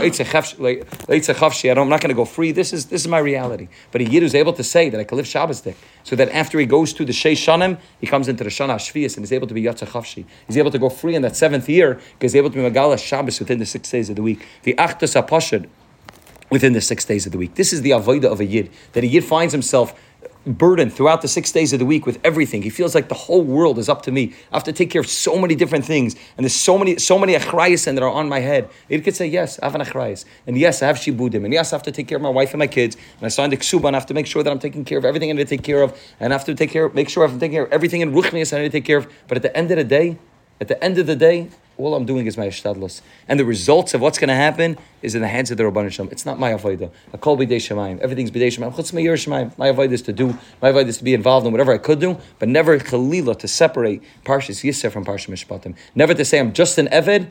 I'm 1.79 1.89
not 1.89 2.01
going 2.01 2.09
to 2.09 2.15
go 2.15 2.25
free. 2.25 2.53
This 2.53 2.73
is 2.73 2.87
this 2.87 3.01
is 3.01 3.09
my 3.09 3.19
reality." 3.19 3.69
But 3.91 4.03
a 4.03 4.05
yid 4.05 4.23
is 4.23 4.35
able 4.35 4.53
to 4.53 4.65
say 4.65 4.91
that 4.91 5.01
I 5.01 5.05
can 5.05 5.17
live 5.17 5.27
Shabbos 5.27 5.63
day, 5.63 5.75
so 6.03 6.15
that 6.17 6.29
after 6.31 6.59
he 6.59 6.67
goes 6.67 6.93
to 6.95 7.05
the 7.05 7.13
Shei 7.13 7.33
Shanim, 7.33 7.79
he 8.01 8.07
comes 8.07 8.29
into 8.29 8.45
the 8.45 8.51
Shana 8.51 8.77
Shvius 8.77 9.17
and 9.17 9.25
is 9.25 9.33
able 9.33 9.47
to 9.47 9.55
be 9.55 9.63
Yatza 9.63 9.87
Chavshi. 9.89 10.25
He's 10.47 10.59
able 10.59 10.71
to 10.71 10.79
go 10.79 10.89
free 10.89 11.15
in 11.15 11.23
that 11.23 11.37
seventh 11.37 11.69
year 11.69 12.01
because 12.19 12.33
he's 12.33 12.37
able 12.37 12.51
to 12.51 12.57
be 12.57 12.63
Magala 12.63 12.99
Shabbos 12.99 13.39
within 13.39 13.59
the 13.59 13.67
six 13.67 13.91
days 13.91 14.11
of 14.11 14.17
the 14.17 14.23
week. 14.23 14.47
The 14.65 14.75
Achtas 14.75 15.21
Apashad 15.21 15.69
within 16.53 16.75
the 16.75 16.81
six 16.83 17.07
days 17.07 17.25
of 17.25 17.33
the 17.33 17.39
week. 17.39 17.55
This 17.55 17.73
is 17.73 17.81
the 17.81 17.91
avodah 17.91 18.31
of 18.31 18.39
a 18.39 18.45
yid 18.45 18.71
that 18.93 19.03
a 19.03 19.07
yid 19.07 19.25
finds 19.25 19.53
himself 19.53 19.99
burdened 20.47 20.93
throughout 20.93 21.23
the 21.23 21.29
six 21.29 21.53
days 21.53 21.73
of 21.73 21.79
the 21.79 21.87
week 21.87 22.07
with 22.07 22.19
everything. 22.25 22.63
He 22.63 22.71
feels 22.71 22.95
like 22.95 23.09
the 23.09 23.15
whole 23.15 23.43
world 23.43 23.79
is 23.79 23.89
up 23.89 24.03
to 24.03 24.13
me. 24.13 24.35
I 24.51 24.57
have 24.57 24.65
to 24.65 24.73
take 24.73 24.91
care 24.91 25.01
of 25.01 25.09
so 25.09 25.39
many 25.39 25.55
different 25.55 25.85
things, 25.85 26.15
and 26.37 26.45
there's 26.45 26.55
so 26.55 26.77
many, 26.79 26.99
so 26.99 27.19
many 27.19 27.35
achrayas 27.35 27.85
that 27.85 28.03
are 28.03 28.11
on 28.11 28.29
my 28.29 28.41
head. 28.41 28.69
He 28.89 29.01
could 29.01 29.17
say, 29.17 29.27
yes, 29.27 29.59
I 29.61 29.67
have 29.67 29.75
an 29.75 29.81
achrayas, 29.81 30.25
and 30.47 30.59
yes, 30.59 30.83
I 30.83 30.87
have 30.87 30.97
shibudim, 30.97 31.45
and 31.45 31.53
yes, 31.53 31.73
I 31.73 31.77
have 31.77 31.83
to 31.85 31.93
take 31.93 32.09
care 32.09 32.17
of 32.17 32.23
my 32.23 32.29
wife 32.29 32.53
and 32.53 32.59
my 32.59 32.67
kids, 32.67 32.97
and 33.19 33.27
I 33.27 33.29
signed 33.29 33.53
a 33.53 33.57
ksuba, 33.57 33.87
and 33.87 33.97
I 33.97 33.99
have 33.99 34.07
to 34.07 34.15
make 34.15 34.27
sure 34.27 34.43
that 34.43 34.51
I'm 34.51 34.59
taking 34.59 34.85
care 34.85 34.99
of 34.99 35.05
everything 35.05 35.31
I 35.31 35.33
need 35.35 35.49
to 35.49 35.57
take 35.57 35.65
care 35.65 35.83
of, 35.83 35.99
and 36.21 36.33
I 36.33 36.37
have 36.37 36.47
to 36.47 36.55
take 36.55 36.71
care, 36.71 36.89
make 36.89 37.09
sure 37.09 37.25
I'm 37.25 37.39
taking 37.39 37.53
care 37.53 37.65
of 37.65 37.73
everything 37.73 38.01
in 38.01 38.13
ruchnias 38.13 38.57
I 38.57 38.63
need 38.63 38.65
to 38.65 38.71
take 38.71 38.85
care 38.85 38.99
of. 38.99 39.13
But 39.29 39.37
at 39.37 39.43
the 39.43 39.57
end 39.57 39.71
of 39.71 39.77
the 39.77 39.85
day, 39.85 40.19
at 40.63 40.69
the 40.69 40.83
end 40.83 40.97
of 40.99 41.09
the 41.09 41.17
day, 41.17 41.49
all 41.77 41.93
I'm 41.97 42.05
doing 42.07 42.27
is 42.27 42.39
my 42.39 42.47
ishtadlos. 42.47 43.01
And 43.27 43.41
the 43.41 43.45
results 43.45 43.95
of 43.95 44.01
what's 44.01 44.17
going 44.17 44.29
to 44.29 44.35
happen 44.35 44.79
is 45.03 45.17
in 45.17 45.21
the 45.21 45.27
hands 45.27 45.51
of 45.51 45.57
the 45.57 45.65
Rabban 45.65 45.91
Shalom. 45.91 46.13
It's 46.13 46.25
not 46.25 46.39
my 46.39 46.53
avodah. 46.53 46.89
I 47.13 47.17
call 47.17 47.37
b'dei 47.37 47.57
shemayim. 47.57 47.99
Everything's 47.99 48.31
b'dei 48.31 48.47
shemayim. 48.47 49.59
My 49.59 49.73
avodah 49.73 49.91
is 49.91 50.03
to 50.03 50.13
do. 50.13 50.39
My 50.61 50.71
avodah 50.71 50.87
is 50.87 50.99
to 50.99 51.05
be 51.05 51.15
involved 51.15 51.47
in 51.47 51.53
whatever 51.53 51.73
I 51.73 51.79
could 51.79 51.99
do, 51.99 52.17
but 52.39 52.49
never 52.49 52.79
chalila 52.79 53.37
to 53.41 53.49
separate 53.49 54.05
Parshas 54.25 54.63
Yisr 54.63 54.93
from 54.93 55.05
Parshas 55.05 55.27
Mishpatim. 55.27 55.75
Never 55.97 56.15
to 56.15 56.25
say 56.25 56.39
I'm 56.39 56.53
just 56.53 56.79
an 56.79 56.87
Eved 56.87 57.27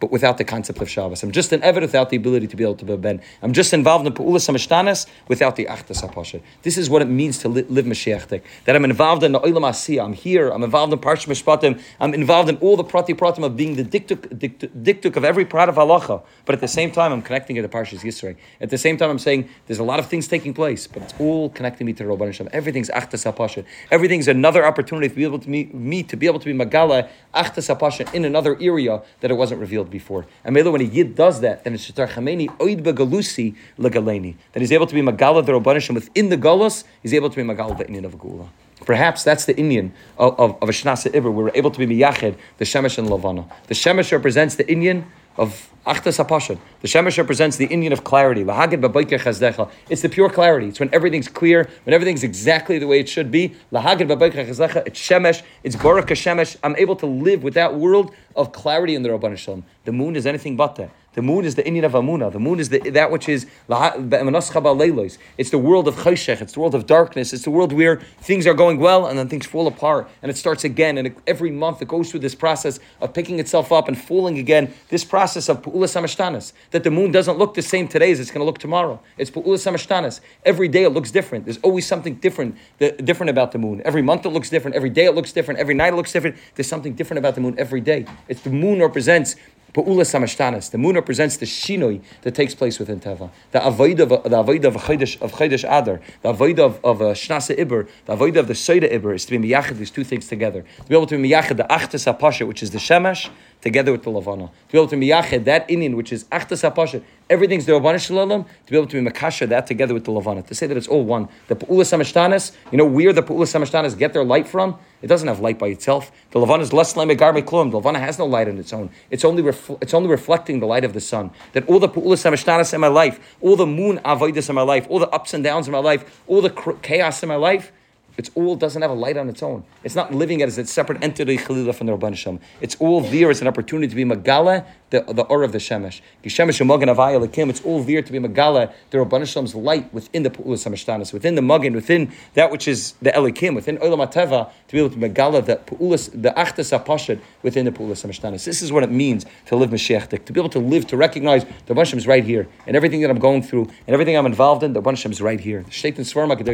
but 0.00 0.10
without 0.10 0.38
the 0.38 0.44
concept 0.44 0.80
of 0.80 0.90
Shabbos. 0.90 1.22
I'm 1.22 1.32
just 1.32 1.52
an 1.52 1.60
Eved 1.60 1.80
without 1.80 2.10
the 2.10 2.16
ability 2.16 2.46
to 2.48 2.56
be 2.56 2.64
able 2.64 2.74
to 2.76 2.84
be 2.84 2.92
a 2.92 2.96
Ben. 2.96 3.20
I'm 3.42 3.52
just 3.52 3.72
involved 3.72 4.06
in 4.06 4.12
Pu'ulas 4.12 4.48
HaMishtanas 4.48 5.06
without 5.28 5.56
the 5.56 5.66
Achtas 5.66 6.02
HaPasha. 6.02 6.42
This 6.62 6.76
is 6.76 6.90
what 6.90 7.00
it 7.00 7.06
means 7.06 7.38
to 7.38 7.48
li- 7.48 7.62
live 7.68 7.86
Mashiach 7.86 8.42
That 8.64 8.76
I'm 8.76 8.84
involved 8.84 9.22
in 9.22 9.32
the 9.32 9.40
Asiyah. 9.40 10.04
I'm 10.04 10.12
here. 10.12 10.50
I'm 10.50 10.62
involved 10.62 10.92
in 10.92 10.98
Parsh 10.98 11.26
Mishpatim. 11.26 11.80
I'm 12.00 12.12
involved 12.12 12.48
in 12.48 12.56
all 12.56 12.76
the 12.76 12.84
Prati 12.84 13.14
Pratim 13.14 13.44
of 13.44 13.56
being 13.56 13.76
the 13.76 13.84
diktuk, 13.84 14.38
diktuk, 14.38 14.70
diktuk 14.82 15.16
of 15.16 15.24
every 15.24 15.44
part 15.44 15.68
of 15.68 15.76
Halacha. 15.76 16.22
But 16.44 16.54
at 16.54 16.60
the 16.60 16.68
same 16.68 16.90
time, 16.90 17.12
I'm 17.12 17.22
connecting 17.22 17.56
it 17.56 17.62
to 17.62 17.68
Parshas 17.68 18.00
Yisrael. 18.00 18.36
At 18.60 18.70
the 18.70 18.78
same 18.78 18.96
time, 18.96 19.10
I'm 19.10 19.18
saying 19.18 19.48
there's 19.66 19.78
a 19.78 19.84
lot 19.84 19.98
of 19.98 20.06
things 20.06 20.28
taking 20.28 20.54
place, 20.54 20.86
but 20.86 21.02
it's 21.02 21.14
all 21.18 21.50
connecting 21.50 21.86
me 21.86 21.92
to 21.94 22.04
Rabban 22.04 22.26
Hashem. 22.26 22.48
Everything's 22.52 22.90
Achtas 22.90 23.30
HaPasha. 23.30 23.64
Everything's 23.90 24.28
another 24.28 24.66
opportunity 24.66 25.08
to 25.08 25.14
be 25.14 25.24
able 25.24 25.38
to 25.38 25.48
me, 25.48 25.64
me 25.72 26.02
to 26.02 26.16
be 26.16 26.26
able 26.26 26.40
to 26.40 26.46
be 26.46 26.52
Magala 26.52 27.08
Achtas 27.34 27.74
HaPasha 27.74 28.12
in 28.12 28.24
another 28.24 28.60
area 28.60 29.02
that 29.20 29.30
it 29.30 29.34
wasn't 29.34 29.60
revealed 29.60 29.83
before. 29.90 30.26
And 30.44 30.54
Mela, 30.54 30.70
when 30.70 30.80
a 30.80 30.84
Yid 30.84 31.14
does 31.14 31.40
that, 31.40 31.64
then 31.64 31.74
it's 31.74 31.90
Shatar 31.90 32.08
Chameni, 32.08 32.48
Oid 32.58 32.82
Begalusi 32.82 33.54
Legaleni. 33.78 34.34
Then 34.52 34.60
he's 34.60 34.72
able 34.72 34.86
to 34.86 34.94
be 34.94 35.02
Magala 35.02 35.42
the 35.42 35.52
Rabbanishim 35.52 35.94
within 35.94 36.28
the 36.28 36.36
Galus, 36.36 36.84
he's 37.02 37.14
able 37.14 37.30
to 37.30 37.36
be 37.36 37.42
Magala 37.42 37.76
the 37.76 37.86
Indian 37.86 38.04
of 38.04 38.18
Gula. 38.18 38.48
Perhaps 38.84 39.24
that's 39.24 39.44
the 39.46 39.56
Indian 39.56 39.92
of, 40.18 40.38
of, 40.38 40.62
of 40.62 40.68
a 40.68 40.72
Shnasa 40.72 41.10
Ibr. 41.12 41.32
We're 41.32 41.50
able 41.54 41.70
to 41.70 41.78
be 41.78 41.86
Miyached, 41.86 42.36
the 42.58 42.64
Shemesh 42.64 42.98
and 42.98 43.08
Lavana. 43.08 43.50
The 43.68 43.74
Shemesh 43.74 44.12
represents 44.12 44.56
the 44.56 44.70
Indian 44.70 45.06
of 45.36 45.70
Achtas 45.86 46.24
HaPashad. 46.24 46.58
The 46.80 46.88
Shemesh 46.88 47.18
represents 47.18 47.56
the 47.56 47.66
Indian 47.66 47.92
of 47.92 48.04
clarity. 48.04 48.42
It's 48.42 50.02
the 50.02 50.08
pure 50.08 50.30
clarity. 50.30 50.68
It's 50.68 50.80
when 50.80 50.88
everything's 50.94 51.28
clear, 51.28 51.68
when 51.84 51.92
everything's 51.92 52.24
exactly 52.24 52.78
the 52.78 52.86
way 52.86 53.00
it 53.00 53.08
should 53.08 53.30
be. 53.30 53.54
It's 53.70 55.00
Shemesh, 55.00 55.42
it's 55.62 55.76
Baruch 55.76 56.06
Shemesh. 56.06 56.56
I'm 56.62 56.76
able 56.76 56.96
to 56.96 57.06
live 57.06 57.42
with 57.42 57.54
that 57.54 57.74
world 57.74 58.14
of 58.34 58.52
clarity 58.52 58.94
in 58.94 59.02
the 59.02 59.10
Rabban 59.10 59.36
Shalom. 59.36 59.64
The 59.84 59.92
moon 59.92 60.16
is 60.16 60.24
anything 60.26 60.56
but 60.56 60.76
that. 60.76 60.90
The 61.14 61.22
moon 61.22 61.44
is 61.44 61.54
the 61.54 61.66
Indian 61.66 61.84
of 61.84 61.92
Amuna. 61.92 62.30
The 62.32 62.40
moon 62.40 62.58
is 62.58 62.70
the, 62.70 62.78
that 62.90 63.10
which 63.10 63.28
is 63.28 63.46
it's 63.68 65.50
the 65.50 65.58
world 65.58 65.88
of 65.88 65.94
chayshech. 65.96 66.40
It's 66.40 66.52
the 66.52 66.60
world 66.60 66.74
of 66.74 66.86
darkness. 66.86 67.32
It's 67.32 67.44
the 67.44 67.50
world 67.50 67.72
where 67.72 67.96
things 68.18 68.46
are 68.46 68.54
going 68.54 68.78
well 68.78 69.06
and 69.06 69.18
then 69.18 69.28
things 69.28 69.46
fall 69.46 69.66
apart 69.68 70.08
and 70.22 70.30
it 70.30 70.36
starts 70.36 70.64
again. 70.64 70.98
And 70.98 71.14
every 71.26 71.52
month 71.52 71.80
it 71.82 71.88
goes 71.88 72.10
through 72.10 72.20
this 72.20 72.34
process 72.34 72.80
of 73.00 73.14
picking 73.14 73.38
itself 73.38 73.70
up 73.70 73.86
and 73.86 73.96
falling 73.96 74.38
again. 74.38 74.74
This 74.88 75.04
process 75.04 75.48
of 75.48 75.62
pu'ulas 75.62 75.94
samashtanas. 75.94 76.52
That 76.72 76.82
the 76.82 76.90
moon 76.90 77.12
doesn't 77.12 77.38
look 77.38 77.54
the 77.54 77.62
same 77.62 77.86
today 77.86 78.10
as 78.10 78.18
it's 78.18 78.30
going 78.30 78.40
to 78.40 78.44
look 78.44 78.58
tomorrow. 78.58 79.00
It's 79.16 79.30
pu'ulas 79.30 79.62
samashtanas. 79.62 80.20
Every 80.44 80.66
day 80.66 80.82
it 80.82 80.90
looks 80.90 81.12
different. 81.12 81.44
There's 81.44 81.58
always 81.58 81.86
something 81.86 82.16
different, 82.16 82.56
different 82.78 83.30
about 83.30 83.52
the 83.52 83.58
moon. 83.58 83.82
Every 83.84 84.02
month 84.02 84.26
it 84.26 84.30
looks 84.30 84.50
different. 84.50 84.74
Every 84.74 84.90
day 84.90 85.04
it 85.04 85.14
looks 85.14 85.32
different. 85.32 85.60
Every 85.60 85.74
night 85.74 85.92
it 85.92 85.96
looks 85.96 86.12
different. 86.12 86.36
There's 86.56 86.68
something 86.68 86.94
different 86.94 87.18
about 87.18 87.36
the 87.36 87.40
moon 87.40 87.54
every 87.56 87.80
day. 87.80 88.06
It's 88.28 88.40
the 88.40 88.50
moon 88.50 88.80
represents 88.80 89.36
Pa'ula 89.74 90.02
samashtanas. 90.02 90.70
The 90.70 90.78
moon 90.78 90.94
represents 90.94 91.36
the 91.36 91.46
shinoi 91.46 92.00
that 92.22 92.34
takes 92.36 92.54
place 92.54 92.78
within 92.78 93.00
Teva. 93.00 93.30
The 93.50 93.66
avoid 93.66 93.98
of 93.98 94.08
the 94.08 94.38
avoid 94.38 94.64
of 94.64 94.76
Chaydesh 94.76 95.20
of 95.20 95.32
Adar, 95.64 96.00
the 96.22 96.28
avoid 96.28 96.60
of 96.60 96.78
of 96.84 97.02
uh, 97.02 97.06
Shnasa 97.06 97.58
Iber, 97.58 97.88
the 98.06 98.12
avoid 98.12 98.36
of 98.36 98.46
the 98.46 98.54
Soida 98.54 98.90
Iber 98.92 99.12
is 99.12 99.24
to 99.26 99.36
be 99.36 99.48
miyachid 99.48 99.78
these 99.78 99.90
two 99.90 100.04
things 100.04 100.28
together. 100.28 100.62
To 100.62 100.84
be 100.84 100.94
able 100.94 101.08
to 101.08 101.18
be 101.18 101.28
miyachid 101.28 101.56
the 101.56 101.64
Achtes 101.64 102.06
Apasha, 102.12 102.46
which 102.46 102.62
is 102.62 102.70
the 102.70 102.78
Shemesh, 102.78 103.30
together 103.64 103.90
with 103.90 104.02
the 104.02 104.10
Lavana. 104.10 104.50
To 104.68 104.72
be 104.72 104.78
able 104.78 104.88
to 104.88 104.96
miyachid 104.96 105.44
that 105.44 105.68
Indian, 105.68 105.96
which 105.96 106.12
is 106.12 106.24
Achtes 106.24 106.70
Apasha, 106.70 107.02
everything's 107.30 107.64
the 107.64 107.72
Rabbana 107.72 107.98
Shalom, 107.98 108.44
to 108.44 108.70
be 108.70 108.76
able 108.76 108.86
to 108.86 109.02
be 109.02 109.10
Makasha 109.10 109.48
that 109.48 109.66
together 109.66 109.94
with 109.94 110.04
the 110.04 110.12
Lavana. 110.12 110.46
To 110.46 110.54
say 110.54 110.66
that 110.66 110.76
it's 110.76 110.86
all 110.86 111.02
one. 111.02 111.28
The 111.48 111.56
Pa'ula 111.56 111.82
Samashtanas, 111.82 112.52
you 112.70 112.76
know 112.76 112.84
where 112.84 113.14
the 113.14 113.22
Pa'ula 113.22 113.46
Samashtanas 113.46 113.98
get 113.98 114.12
their 114.12 114.22
light 114.22 114.46
from? 114.46 114.78
It 115.00 115.06
doesn't 115.06 115.26
have 115.26 115.40
light 115.40 115.58
by 115.58 115.68
itself. 115.68 116.12
The 116.30 116.40
Lavana 116.40 116.60
is 116.60 116.74
less 116.74 116.94
like 116.94 117.08
Megar 117.08 117.32
Klum. 117.42 117.70
The 117.70 117.80
Lavana 117.80 118.00
has 118.00 118.18
no 118.18 118.26
light 118.26 118.48
on 118.48 118.58
its 118.58 118.72
own. 118.74 118.90
It's 119.10 119.24
only, 119.24 119.42
refl- 119.42 119.78
it's 119.82 119.94
only 119.94 120.10
reflecting 120.10 120.60
the 120.60 120.66
light 120.66 120.84
of 120.84 120.92
the 120.92 121.00
sun. 121.00 121.30
That 121.54 121.66
all 121.66 121.80
the 121.80 121.88
Pa'ula 121.88 122.16
Samashtanas 122.16 122.74
in 122.74 122.80
my 122.82 122.88
life, 122.88 123.18
all 123.40 123.56
the 123.56 123.66
moon 123.66 123.98
avoidus 124.04 124.50
in 124.50 124.54
my 124.54 124.62
life, 124.62 124.86
all 124.90 124.98
the 124.98 125.08
ups 125.08 125.32
and 125.32 125.42
downs 125.42 125.66
in 125.66 125.72
my 125.72 125.78
life, 125.78 126.22
all 126.26 126.42
the 126.42 126.50
chaos 126.82 127.22
in 127.22 127.30
my 127.30 127.36
life, 127.36 127.72
it's 128.16 128.30
all 128.34 128.54
doesn't 128.54 128.80
have 128.80 128.90
a 128.90 128.94
light 128.94 129.16
on 129.16 129.28
its 129.28 129.42
own. 129.42 129.64
It's 129.82 129.96
not 129.96 130.14
living 130.14 130.42
as 130.42 130.56
a 130.56 130.66
separate 130.66 131.02
entity 131.02 131.36
chalila 131.36 131.74
from 131.74 131.88
the 131.88 131.96
Rabban 131.96 132.16
Shem. 132.16 132.38
It's 132.60 132.76
all 132.76 133.00
there 133.00 133.30
as 133.30 133.40
an 133.40 133.48
opportunity 133.48 133.88
to 133.88 133.94
be 133.94 134.04
magala, 134.04 134.64
the, 134.90 135.02
the 135.02 135.22
or 135.22 135.42
of 135.42 135.52
the 135.52 135.58
shemesh. 135.58 136.00
Shemesh 136.24 137.50
It's 137.50 137.60
all 137.62 137.82
there 137.82 138.02
to 138.02 138.12
be 138.12 138.18
magala, 138.20 138.72
the 138.90 138.98
Rabban 138.98 139.26
Shem's 139.26 139.54
light 139.54 139.92
within 139.92 140.22
the 140.22 140.30
pu'ulas 140.30 140.64
samashtanis, 140.64 141.12
within 141.12 141.34
the 141.34 141.42
magen, 141.42 141.74
within 141.74 142.12
that 142.34 142.52
which 142.52 142.68
is 142.68 142.92
the 143.02 143.10
elikim, 143.10 143.56
within 143.56 143.78
olam 143.78 144.06
ateva, 144.06 144.50
to 144.68 144.72
be 144.72 144.78
able 144.78 144.90
to 144.90 144.98
magala 144.98 145.42
the 145.42 145.56
pu'ulas, 145.56 146.10
the 146.10 146.30
achtas 146.30 146.78
apashad 146.78 147.20
within 147.42 147.64
the 147.64 147.72
pu'ulas 147.72 148.06
samashtanis. 148.06 148.44
This 148.44 148.62
is 148.62 148.70
what 148.70 148.84
it 148.84 148.90
means 148.92 149.26
to 149.46 149.56
live 149.56 149.70
mashiachdik, 149.70 150.24
to 150.26 150.32
be 150.32 150.40
able 150.40 150.50
to 150.50 150.60
live, 150.60 150.86
to 150.86 150.96
recognize 150.96 151.44
the 151.66 151.74
Rabban 151.74 151.94
is 151.94 152.06
right 152.06 152.24
here, 152.24 152.46
and 152.66 152.76
everything 152.76 153.00
that 153.00 153.10
I'm 153.10 153.18
going 153.18 153.42
through, 153.42 153.64
and 153.86 153.94
everything 153.94 154.16
I'm 154.16 154.26
involved 154.26 154.62
in, 154.62 154.72
the 154.72 154.80
Rabban 154.80 155.10
is 155.10 155.20
right 155.20 155.40
here. 155.40 155.62
The 155.64 155.72
Shaitan 155.72 156.04
Svarma 156.04 156.44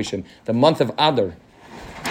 the 0.44 0.52
month 0.52 0.80
of 0.80 0.90
Adar 0.98 1.34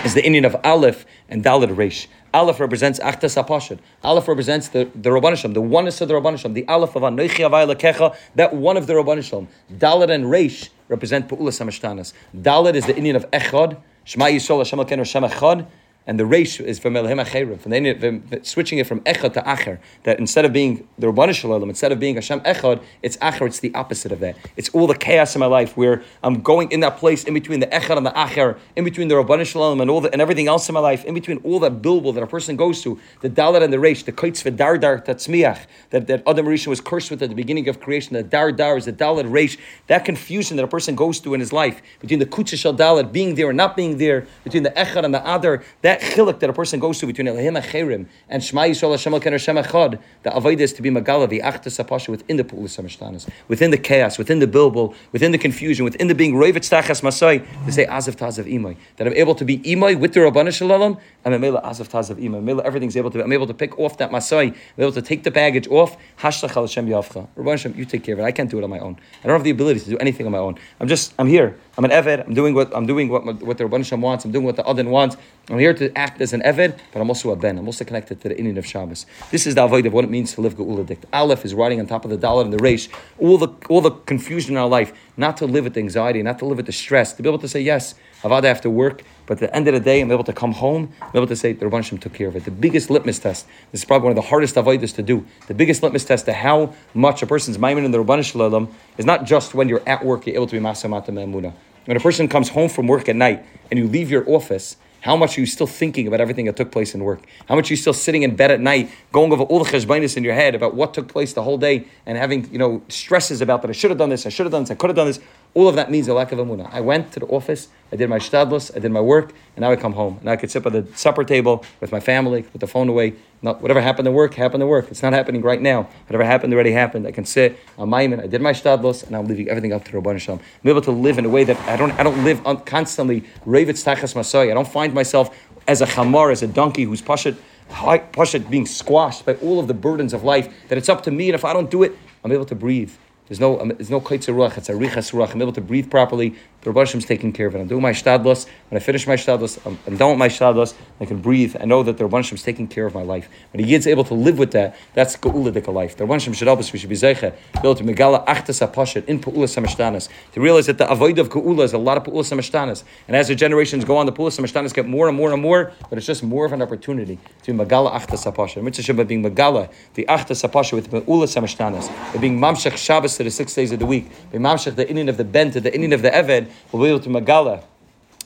is 0.06 0.14
the 0.14 0.26
Indian 0.26 0.46
of 0.46 0.56
Aleph 0.64 1.06
and 1.28 1.44
Dalit 1.44 1.76
Reish. 1.76 2.08
Aleph 2.34 2.60
represents 2.60 3.00
Achtas 3.00 3.42
HaPashad. 3.42 3.80
Aleph 4.04 4.28
represents 4.28 4.70
the, 4.70 4.90
the 4.96 5.10
Rabbanisham, 5.10 5.54
the 5.54 5.62
oneness 5.62 6.00
of 6.02 6.08
the 6.08 6.14
Rabbanisham, 6.14 6.54
the 6.54 6.68
Aleph 6.68 6.96
of 6.96 7.02
Anoichi 7.04 7.50
Avai 7.50 7.74
Lekecha, 7.74 8.16
that 8.36 8.54
one 8.54 8.78
of 8.78 8.88
the 8.88 8.94
Rabbanisham. 8.94 9.48
Dalit 9.72 10.10
and 10.10 10.26
Reish 10.26 10.70
represent 10.88 11.28
Pu'ulas 11.28 11.60
HaMashtanas. 11.60 12.14
Dalit 12.36 12.76
is 12.76 12.86
the 12.86 12.96
Indian 12.96 13.16
of 13.16 13.30
Echad, 13.32 13.78
Shema 14.04 14.26
Yisrael 14.26 14.60
Hashem 14.60 14.80
Elkeinu 14.80 14.98
Hashem 14.98 15.24
Echad, 15.24 15.68
and 16.10 16.20
the 16.20 16.24
reish 16.24 16.60
is 16.60 16.80
from 16.80 16.98
Elohim 16.98 17.20
Acherim, 17.20 17.60
from 17.60 17.70
the, 17.70 18.40
switching 18.42 18.80
it 18.80 18.88
from 18.88 19.00
Echad 19.02 19.34
to 19.34 19.42
Acher. 19.44 19.78
That 20.06 20.18
instead 20.18 20.44
of 20.44 20.52
being 20.52 20.88
the 20.98 21.06
Rabbanu 21.06 21.36
Shalom, 21.36 21.70
instead 21.70 21.92
of 21.92 22.00
being 22.00 22.16
Hashem 22.16 22.40
Echad, 22.40 22.82
it's 23.04 23.16
Acher. 23.18 23.46
It's 23.46 23.60
the 23.60 23.72
opposite 23.76 24.12
of 24.12 24.20
that. 24.22 24.36
It's 24.58 24.70
all 24.70 24.88
the 24.88 24.96
chaos 24.96 25.36
in 25.36 25.40
my 25.40 25.46
life 25.46 25.78
where 25.78 26.02
I'm 26.24 26.42
going 26.42 26.72
in 26.72 26.80
that 26.80 26.98
place 26.98 27.26
in 27.26 27.36
between 27.36 27.60
the 27.60 27.68
Echad 27.68 27.96
and 27.96 28.08
the 28.08 28.12
Acher, 28.12 28.58
in 28.76 28.86
between 28.86 29.08
the 29.08 29.14
Rabbanu 29.14 29.46
Shalom 29.46 29.82
and 29.82 29.92
all 29.92 30.02
the, 30.02 30.12
and 30.12 30.20
everything 30.20 30.48
else 30.48 30.68
in 30.68 30.74
my 30.74 30.80
life, 30.80 31.06
in 31.06 31.14
between 31.14 31.38
all 31.44 31.60
that 31.60 31.84
bilbul 31.84 32.12
that 32.16 32.24
a 32.24 32.28
person 32.28 32.56
goes 32.56 32.82
to, 32.82 33.00
the 33.22 33.30
Dalit 33.30 33.62
and 33.62 33.72
the 33.72 33.78
reish, 33.78 34.04
the 34.04 34.12
Kaitz 34.12 34.44
V'Dardar 34.44 35.06
Tatzmiach, 35.06 35.68
that 35.92 36.08
that 36.08 36.24
Adam 36.26 36.48
Rishon 36.48 36.70
was 36.70 36.82
cursed 36.82 37.12
with 37.12 37.22
at 37.22 37.30
the 37.30 37.36
beginning 37.36 37.70
of 37.70 37.80
creation. 37.80 38.16
The 38.16 38.24
Dardar 38.24 38.80
is 38.80 38.86
the 38.86 38.94
Dalit 38.94 39.30
reish. 39.30 39.60
That 39.86 40.06
confusion 40.06 40.58
that 40.58 40.64
a 40.64 40.68
person 40.68 40.96
goes 40.96 41.20
through 41.20 41.36
in 41.36 41.40
his 41.40 41.54
life 41.54 41.84
between 42.00 42.18
the 42.18 42.26
Kutzah 42.26 42.58
Shal 42.58 42.74
Dalit 42.74 43.12
being 43.12 43.36
there 43.36 43.50
and 43.50 43.58
not 43.58 43.76
being 43.76 44.00
there, 44.00 44.26
between 44.44 44.64
the 44.64 44.72
Echad 44.72 45.06
and 45.06 45.14
the 45.14 45.22
Adar, 45.22 45.64
that 45.84 45.99
that 46.00 46.14
chiluk 46.16 46.40
that 46.40 46.50
a 46.50 46.54
person 46.54 46.80
goes 46.80 47.00
to 47.00 47.06
between 47.06 47.28
Elohim 47.28 47.56
Acherim 47.56 48.08
and 48.30 48.44
Shema 48.44 48.64
Yisrael 48.64 48.92
Hashem 48.92 49.14
Elken 49.14 49.32
Hashem 49.32 49.56
Echad, 49.58 50.00
the 50.24 50.30
avodah 50.30 50.60
is 50.60 50.74
to 50.74 50.82
be 50.82 50.90
Magala, 50.90 51.28
the 51.28 51.40
Achtas 51.40 51.84
Apasha 51.84 52.10
within 52.10 52.38
the 52.38 52.44
Pu'ulis 52.44 52.80
HaMishtanas, 52.80 53.30
within 53.48 53.72
the 53.72 53.78
chaos, 53.78 54.18
within 54.18 54.40
the 54.40 54.48
bilbul, 54.48 54.96
within 55.12 55.32
the 55.32 55.38
confusion, 55.38 55.86
within 55.86 56.08
the 56.08 56.16
being 56.16 56.36
Revet 56.36 56.58
Tachas 56.58 57.04
Masai, 57.04 57.40
to 57.66 57.72
say 57.72 57.86
Azav 57.86 58.16
Tazav 58.16 58.46
Imai. 58.46 58.78
That 58.98 59.08
I'm 59.08 59.14
able 59.14 59.36
to 59.36 59.46
be 59.46 59.60
Imai 59.60 60.00
with 60.00 60.14
the 60.14 60.22
Rabbana 60.22 60.54
Shalom, 60.54 60.98
I'm 61.26 61.42
Mela 61.42 61.62
Azav 61.62 61.90
Tazav 61.90 62.16
Imai. 62.16 62.42
Mela 62.42 62.64
everything's 62.64 62.98
able 62.98 63.12
to, 63.12 63.18
be, 63.18 63.24
I'm 63.24 63.34
able 63.34 63.48
to 63.48 63.54
pick 63.54 63.78
off 63.80 63.98
that 63.98 64.12
Masai, 64.12 64.48
I'm 64.48 64.56
able 64.78 64.92
to 64.94 65.02
take 65.02 65.24
the 65.24 65.32
baggage 65.32 65.68
off, 65.68 65.98
Hashtach 66.20 66.54
Hashem 66.54 66.88
Yavcha. 66.88 67.28
Rabbana 67.36 67.52
Hashem, 67.52 67.76
you 67.76 67.86
take 67.86 68.04
care 68.04 68.14
of 68.14 68.20
it. 68.20 68.24
I 68.24 68.32
can't 68.32 68.50
do 68.50 68.58
it 68.58 68.64
on 68.64 68.70
my 68.70 68.80
own. 68.80 68.98
I 69.24 69.28
don't 69.28 69.36
have 69.36 69.44
the 69.44 69.50
ability 69.50 69.82
to 69.82 69.90
do 69.90 69.98
anything 69.98 70.26
on 70.26 70.32
my 70.32 70.38
own. 70.38 70.56
I'm 70.80 70.88
just, 70.88 71.14
I'm 71.20 71.28
here. 71.28 71.58
I'm 71.80 71.86
an 71.86 71.92
Eved. 71.92 72.26
I'm 72.28 72.34
doing 72.34 72.54
what 72.54 72.76
I'm 72.76 72.86
doing 72.86 73.08
what, 73.08 73.24
what 73.42 73.58
the 73.58 73.64
Rabban 73.64 73.86
Shem 73.86 74.02
wants. 74.02 74.26
I'm 74.26 74.34
doing 74.34 74.44
what 74.44 74.58
the 74.58 74.68
Adon 74.68 74.90
wants. 74.90 75.16
I'm 75.50 75.60
here 75.60 75.74
to 75.74 75.89
act 75.96 76.22
as 76.22 76.34
an 76.34 76.42
Eved, 76.42 76.78
but 76.92 77.02
I'm 77.02 77.10
also 77.10 77.32
a 77.32 77.36
Ben. 77.36 77.58
I'm 77.58 77.68
also 77.68 77.86
connected 77.86 78.22
to 78.22 78.30
the 78.30 78.38
Indian 78.38 78.58
of 78.58 78.66
Shabbos. 78.66 79.06
This 79.32 79.48
is 79.48 79.56
the 79.56 79.64
avoid 79.64 79.86
of 79.86 79.94
what 79.94 80.04
it 80.04 80.10
means 80.10 80.34
to 80.34 80.42
live 80.42 80.56
Geula 80.56 80.86
Dikt. 80.86 81.06
Aleph 81.14 81.46
is 81.46 81.54
riding 81.54 81.80
on 81.80 81.88
top 81.88 82.06
of 82.06 82.12
the 82.12 82.18
Dalit 82.18 82.44
and 82.46 82.54
the 82.54 82.58
Reish. 82.58 82.90
All 83.18 83.38
the 83.38 83.50
all 83.70 83.82
the 83.82 83.92
confusion 83.92 84.56
in 84.56 84.58
our 84.58 84.68
life, 84.68 84.94
not 85.18 85.38
to 85.38 85.46
live 85.46 85.64
with 85.66 85.74
the 85.74 85.80
anxiety, 85.80 86.24
not 86.24 86.40
to 86.40 86.46
live 86.46 86.58
with 86.58 86.66
the 86.66 86.72
stress, 86.72 87.14
to 87.14 87.24
be 87.24 87.30
able 87.30 87.40
to 87.40 87.48
say 87.48 87.62
yes, 87.62 87.96
Avada 88.22 88.46
after 88.46 88.70
work, 88.70 89.04
but 89.26 89.42
at 89.42 89.50
the 89.52 89.56
end 89.56 89.68
of 89.68 89.74
the 89.74 89.80
day, 89.80 90.02
I'm 90.02 90.12
able 90.12 90.26
to 90.26 90.34
come 90.34 90.52
home, 90.52 90.92
I'm 91.02 91.16
able 91.16 91.28
to 91.28 91.36
say 91.36 91.54
the 91.54 91.66
Rabban 91.66 92.02
took 92.02 92.14
care 92.14 92.28
of 92.28 92.36
it. 92.36 92.44
The 92.44 92.52
biggest 92.52 92.90
litmus 92.90 93.20
test, 93.20 93.48
this 93.72 93.82
is 93.82 93.86
probably 93.86 94.08
one 94.08 94.18
of 94.18 94.24
the 94.24 94.30
hardest 94.30 94.56
avoiders 94.56 94.94
to 94.96 95.04
do. 95.04 95.26
The 95.48 95.54
biggest 95.54 95.84
litmus 95.84 96.04
test 96.04 96.26
to 96.26 96.34
how 96.34 96.74
much 96.94 97.22
a 97.22 97.28
person's 97.28 97.58
maimin 97.58 97.86
in 97.86 97.92
the 97.92 98.04
Rabban 98.04 98.24
Shalom 98.24 98.74
is 98.98 99.06
not 99.06 99.24
just 99.24 99.54
when 99.54 99.70
you're 99.70 99.88
at 99.88 100.04
work, 100.04 100.26
you're 100.26 100.36
able 100.36 100.48
to 100.48 100.56
be 100.56 100.62
masamata 100.62 101.10
memuna. 101.10 101.54
When 101.86 101.96
a 101.96 102.00
person 102.00 102.28
comes 102.28 102.50
home 102.50 102.70
from 102.70 102.88
work 102.88 103.08
at 103.08 103.16
night 103.16 103.46
and 103.72 103.80
you 103.80 103.88
leave 103.88 104.12
your 104.12 104.30
office, 104.30 104.76
how 105.02 105.16
much 105.16 105.38
are 105.38 105.42
you 105.42 105.48
still 105.48 105.68
thinking 105.68 106.08
about 106.08 106.20
everything 106.20 106.46
that 106.46 106.58
took 106.58 106.72
place 106.72 106.94
in 106.94 107.04
work? 107.04 107.22
How 107.48 107.56
much 107.56 107.70
are 107.70 107.74
you 107.74 107.78
still 107.78 107.94
sitting 107.94 108.24
in 108.24 108.36
bed 108.36 108.52
at 108.52 108.60
night, 108.60 108.90
going 109.12 109.32
over 109.32 109.44
all 109.44 109.64
the 109.64 109.70
cheshbainis 109.70 110.18
in 110.18 110.24
your 110.24 110.34
head 110.34 110.56
about 110.56 110.76
what 110.76 110.94
took 110.94 111.08
place 111.08 111.34
the 111.34 111.44
whole 111.44 111.58
day 111.58 111.86
and 112.06 112.18
having, 112.18 112.52
you 112.52 112.60
know, 112.60 112.82
stresses 112.90 113.42
about 113.42 113.62
that 113.62 113.70
I 113.70 113.74
should 113.74 113.92
have 113.92 113.98
done 113.98 114.10
this, 114.10 114.26
I 114.26 114.30
should 114.30 114.46
have 114.46 114.52
done 114.52 114.64
this, 114.64 114.72
I 114.72 114.76
could 114.76 114.90
have 114.90 114.98
done 114.98 115.08
this. 115.08 115.20
All 115.56 115.68
of 115.68 115.76
that 115.76 115.90
means 115.90 116.08
a 116.08 116.14
lack 116.14 116.32
of 116.32 116.38
amunah. 116.38 116.72
I 116.72 116.80
went 116.80 117.12
to 117.14 117.20
the 117.20 117.26
office, 117.26 117.70
I 117.92 117.96
did 117.96 118.08
my 118.08 118.20
shtadlus, 118.20 118.76
I 118.76 118.80
did 118.80 118.92
my 118.92 119.02
work, 119.02 119.34
and 119.56 119.64
now 119.64 119.72
I 119.72 119.76
come 119.76 119.94
home. 119.94 120.18
And 120.20 120.30
I 120.30 120.36
could 120.36 120.52
sit 120.52 120.62
by 120.62 120.70
the 120.70 120.88
supper 120.96 121.24
table 121.24 121.66
with 121.82 121.92
my 121.92 122.00
family, 122.00 122.44
put 122.44 122.62
the 122.62 122.68
phone 122.68 122.88
away. 122.88 123.16
Not, 123.42 123.62
whatever 123.62 123.82
happened 123.82 124.06
to 124.06 124.12
work, 124.12 124.36
happened 124.36 124.62
to 124.62 124.68
work. 124.68 124.92
It's 124.92 125.02
not 125.02 125.14
happening 125.14 125.42
right 125.42 125.60
now. 125.60 125.90
Whatever 126.08 126.24
happened 126.24 126.54
already 126.54 126.72
happened. 126.72 127.08
I 127.08 127.12
can 127.12 127.26
sit 127.26 127.58
on 127.80 127.90
my 127.90 128.02
I 128.02 128.28
did 128.28 128.42
my 128.42 128.52
shtadlus, 128.54 129.08
and 129.08 129.16
I'm 129.16 129.26
leaving 129.26 129.50
everything 129.50 129.74
up 129.74 129.86
to 129.86 129.92
Rabban 129.92 130.20
Shalom. 130.20 130.40
I'm 130.64 130.70
able 130.70 130.82
to 130.82 130.92
live 130.92 131.18
in 131.18 131.26
a 131.26 131.30
way 131.30 131.46
that 131.46 131.58
I 131.68 131.76
don't, 131.76 131.92
I 131.94 132.04
don't 132.04 132.24
live 132.24 132.46
on, 132.46 132.60
constantly, 132.62 133.22
ravitz 133.46 133.84
tachas 133.84 134.16
masai. 134.16 134.52
I 134.52 134.54
don't 134.54 134.68
find 134.68 134.94
myself 134.94 135.36
as 135.68 135.82
a 135.82 135.86
chamar, 135.88 136.32
as 136.32 136.44
a 136.44 136.48
donkey 136.48 136.84
who's 136.84 137.02
pashat, 137.02 137.38
pashat 137.70 138.50
being 138.52 138.68
squashed 138.68 139.26
by 139.26 139.34
all 139.36 139.60
of 139.60 139.68
the 139.68 139.74
burdens 139.74 140.14
of 140.14 140.24
life, 140.24 140.54
that 140.68 140.78
it's 140.78 140.90
up 140.90 141.02
to 141.04 141.12
me, 141.12 141.30
and 141.30 141.36
if 141.36 141.44
I 141.44 141.54
don't 141.54 141.72
do 141.72 141.82
it, 141.82 141.98
I'm 142.24 142.32
able 142.32 142.46
to 142.46 142.56
breathe. 142.56 142.92
There's 143.30 143.40
no, 143.40 143.60
um, 143.60 143.70
there's 143.70 143.92
no 143.92 144.02
kaitzer 144.02 144.34
ruach. 144.34 144.58
It's 144.58 144.70
a 144.70 144.74
richas 144.74 145.14
ruach. 145.14 145.34
I'm 145.34 145.42
able 145.42 145.54
to 145.54 145.62
breathe 145.62 145.90
properly. 145.90 146.36
The 146.62 146.72
Rebbe 146.72 146.82
is 146.82 147.06
taking 147.06 147.32
care 147.32 147.48
of 147.48 147.56
it. 147.56 147.60
I'm 147.62 147.68
doing 147.68 147.82
my 147.82 147.92
shtadlos. 147.92 148.46
When 148.70 148.82
I 148.82 148.84
finish 148.84 149.08
my 149.08 149.16
shtadlos, 149.16 149.66
I'm, 149.66 149.80
I'm 149.88 149.96
done 149.96 150.10
with 150.10 150.20
my 150.20 150.28
shtadlos. 150.28 150.74
I 151.00 151.06
can 151.06 151.22
breathe. 151.22 151.56
I 151.58 151.64
know 151.64 151.84
that 151.84 151.98
the 151.98 152.04
Rebbe 152.04 152.18
is 152.18 152.44
taking 152.44 152.68
care 152.68 152.86
of 152.86 152.94
my 152.94 153.02
life. 153.02 153.30
When 153.54 153.64
a 153.64 153.68
yid's 153.68 153.88
able 153.88 154.04
to 154.04 154.14
live 154.14 154.38
with 154.38 154.52
that, 154.52 154.76
that's 154.94 155.16
geula 155.16 155.54
dika 155.54 155.74
life. 155.74 155.96
The 155.96 156.04
Rebbe 156.04 156.16
Hashem 156.16 156.34
should 156.34 156.48
help 156.48 156.60
us. 156.60 156.74
We 156.74 156.80
should 156.80 156.90
be 156.90 156.96
zeicha. 156.96 157.34
Build 157.62 157.78
to 157.78 157.86
megala 157.86 158.26
achtas 158.26 158.68
apashet 158.68 159.06
in 159.06 159.22
pu'ula 159.22 159.46
samashtanas. 159.46 160.10
To 160.34 160.42
realize 160.42 160.66
that 160.66 160.78
the 160.78 160.90
avoid 160.90 161.18
of 161.18 161.30
geula 161.30 161.64
is 161.64 161.72
a 161.72 161.78
lot 161.78 161.96
of 161.96 162.04
pu'ula 162.04 162.24
samashtanas. 162.24 162.84
And 163.08 163.16
as 163.16 163.30
the 163.30 163.36
generations 163.36 163.86
go 163.86 163.96
on, 163.96 164.06
the 164.06 164.12
pu'ula 164.12 164.38
samashtanas 164.38 164.74
get 164.74 164.86
more 164.86 165.08
and 165.08 165.16
more 165.16 165.32
and 165.32 165.42
more. 165.42 165.72
But 165.90 165.98
it's 165.98 166.08
just 166.08 166.24
more 166.24 166.46
of 166.46 166.52
an 166.52 166.62
opportunity 166.62 167.20
to 167.44 167.54
be 167.54 167.58
megala 167.58 167.94
achtas 167.94 168.30
apashet. 168.30 168.62
Mitzvah 168.62 168.94
Shabbat 168.94 169.08
being 169.08 169.24
megala 169.24 169.72
the 169.94 170.06
achtas 170.10 170.46
apashet 170.46 170.74
with 170.74 170.92
pu'ula 170.92 171.24
samashtanas. 171.24 172.20
Being 172.20 172.38
mamshech 172.38 172.76
Shabbos 172.76 173.16
to 173.16 173.24
the 173.24 173.32
six 173.32 173.54
days 173.54 173.72
of 173.72 173.80
the 173.80 173.86
week. 173.86 174.12
Being 174.32 174.44
mamshech 174.44 174.76
the 174.76 174.90
Indian 174.90 175.08
of 175.08 175.16
the 175.16 175.24
ben 175.24 175.52
to 175.52 175.62
the 175.62 175.74
Indian 175.74 175.94
of 175.94 176.02
the 176.02 176.10
eved. 176.10 176.49
We'll 176.72 176.84
be 176.84 176.90
able 176.90 177.00
to 177.02 177.10
megala 177.10 177.64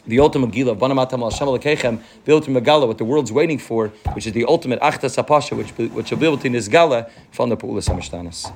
the 0.05 0.19
ultimate 0.19 0.51
gila, 0.51 0.75
Banamatam 0.75 1.21
al 1.21 1.29
Shem 1.29 1.97
be 2.25 2.31
able 2.31 2.41
to 2.41 2.51
megala 2.51 2.87
what 2.87 2.97
the 2.97 3.05
world's 3.05 3.31
waiting 3.31 3.57
for, 3.57 3.87
which 4.13 4.27
is 4.27 4.33
the 4.33 4.45
ultimate 4.45 4.79
achta 4.81 5.05
sapasha, 5.05 5.55
which 5.55 5.69
which 5.91 6.11
will 6.11 6.17
be 6.17 6.25
able 6.25 6.37
to 6.37 6.49
nizgala 6.49 7.09
from 7.31 7.49
the 7.49 7.57
Pu'ula 7.57 7.81
Samashtanas. 7.81 8.51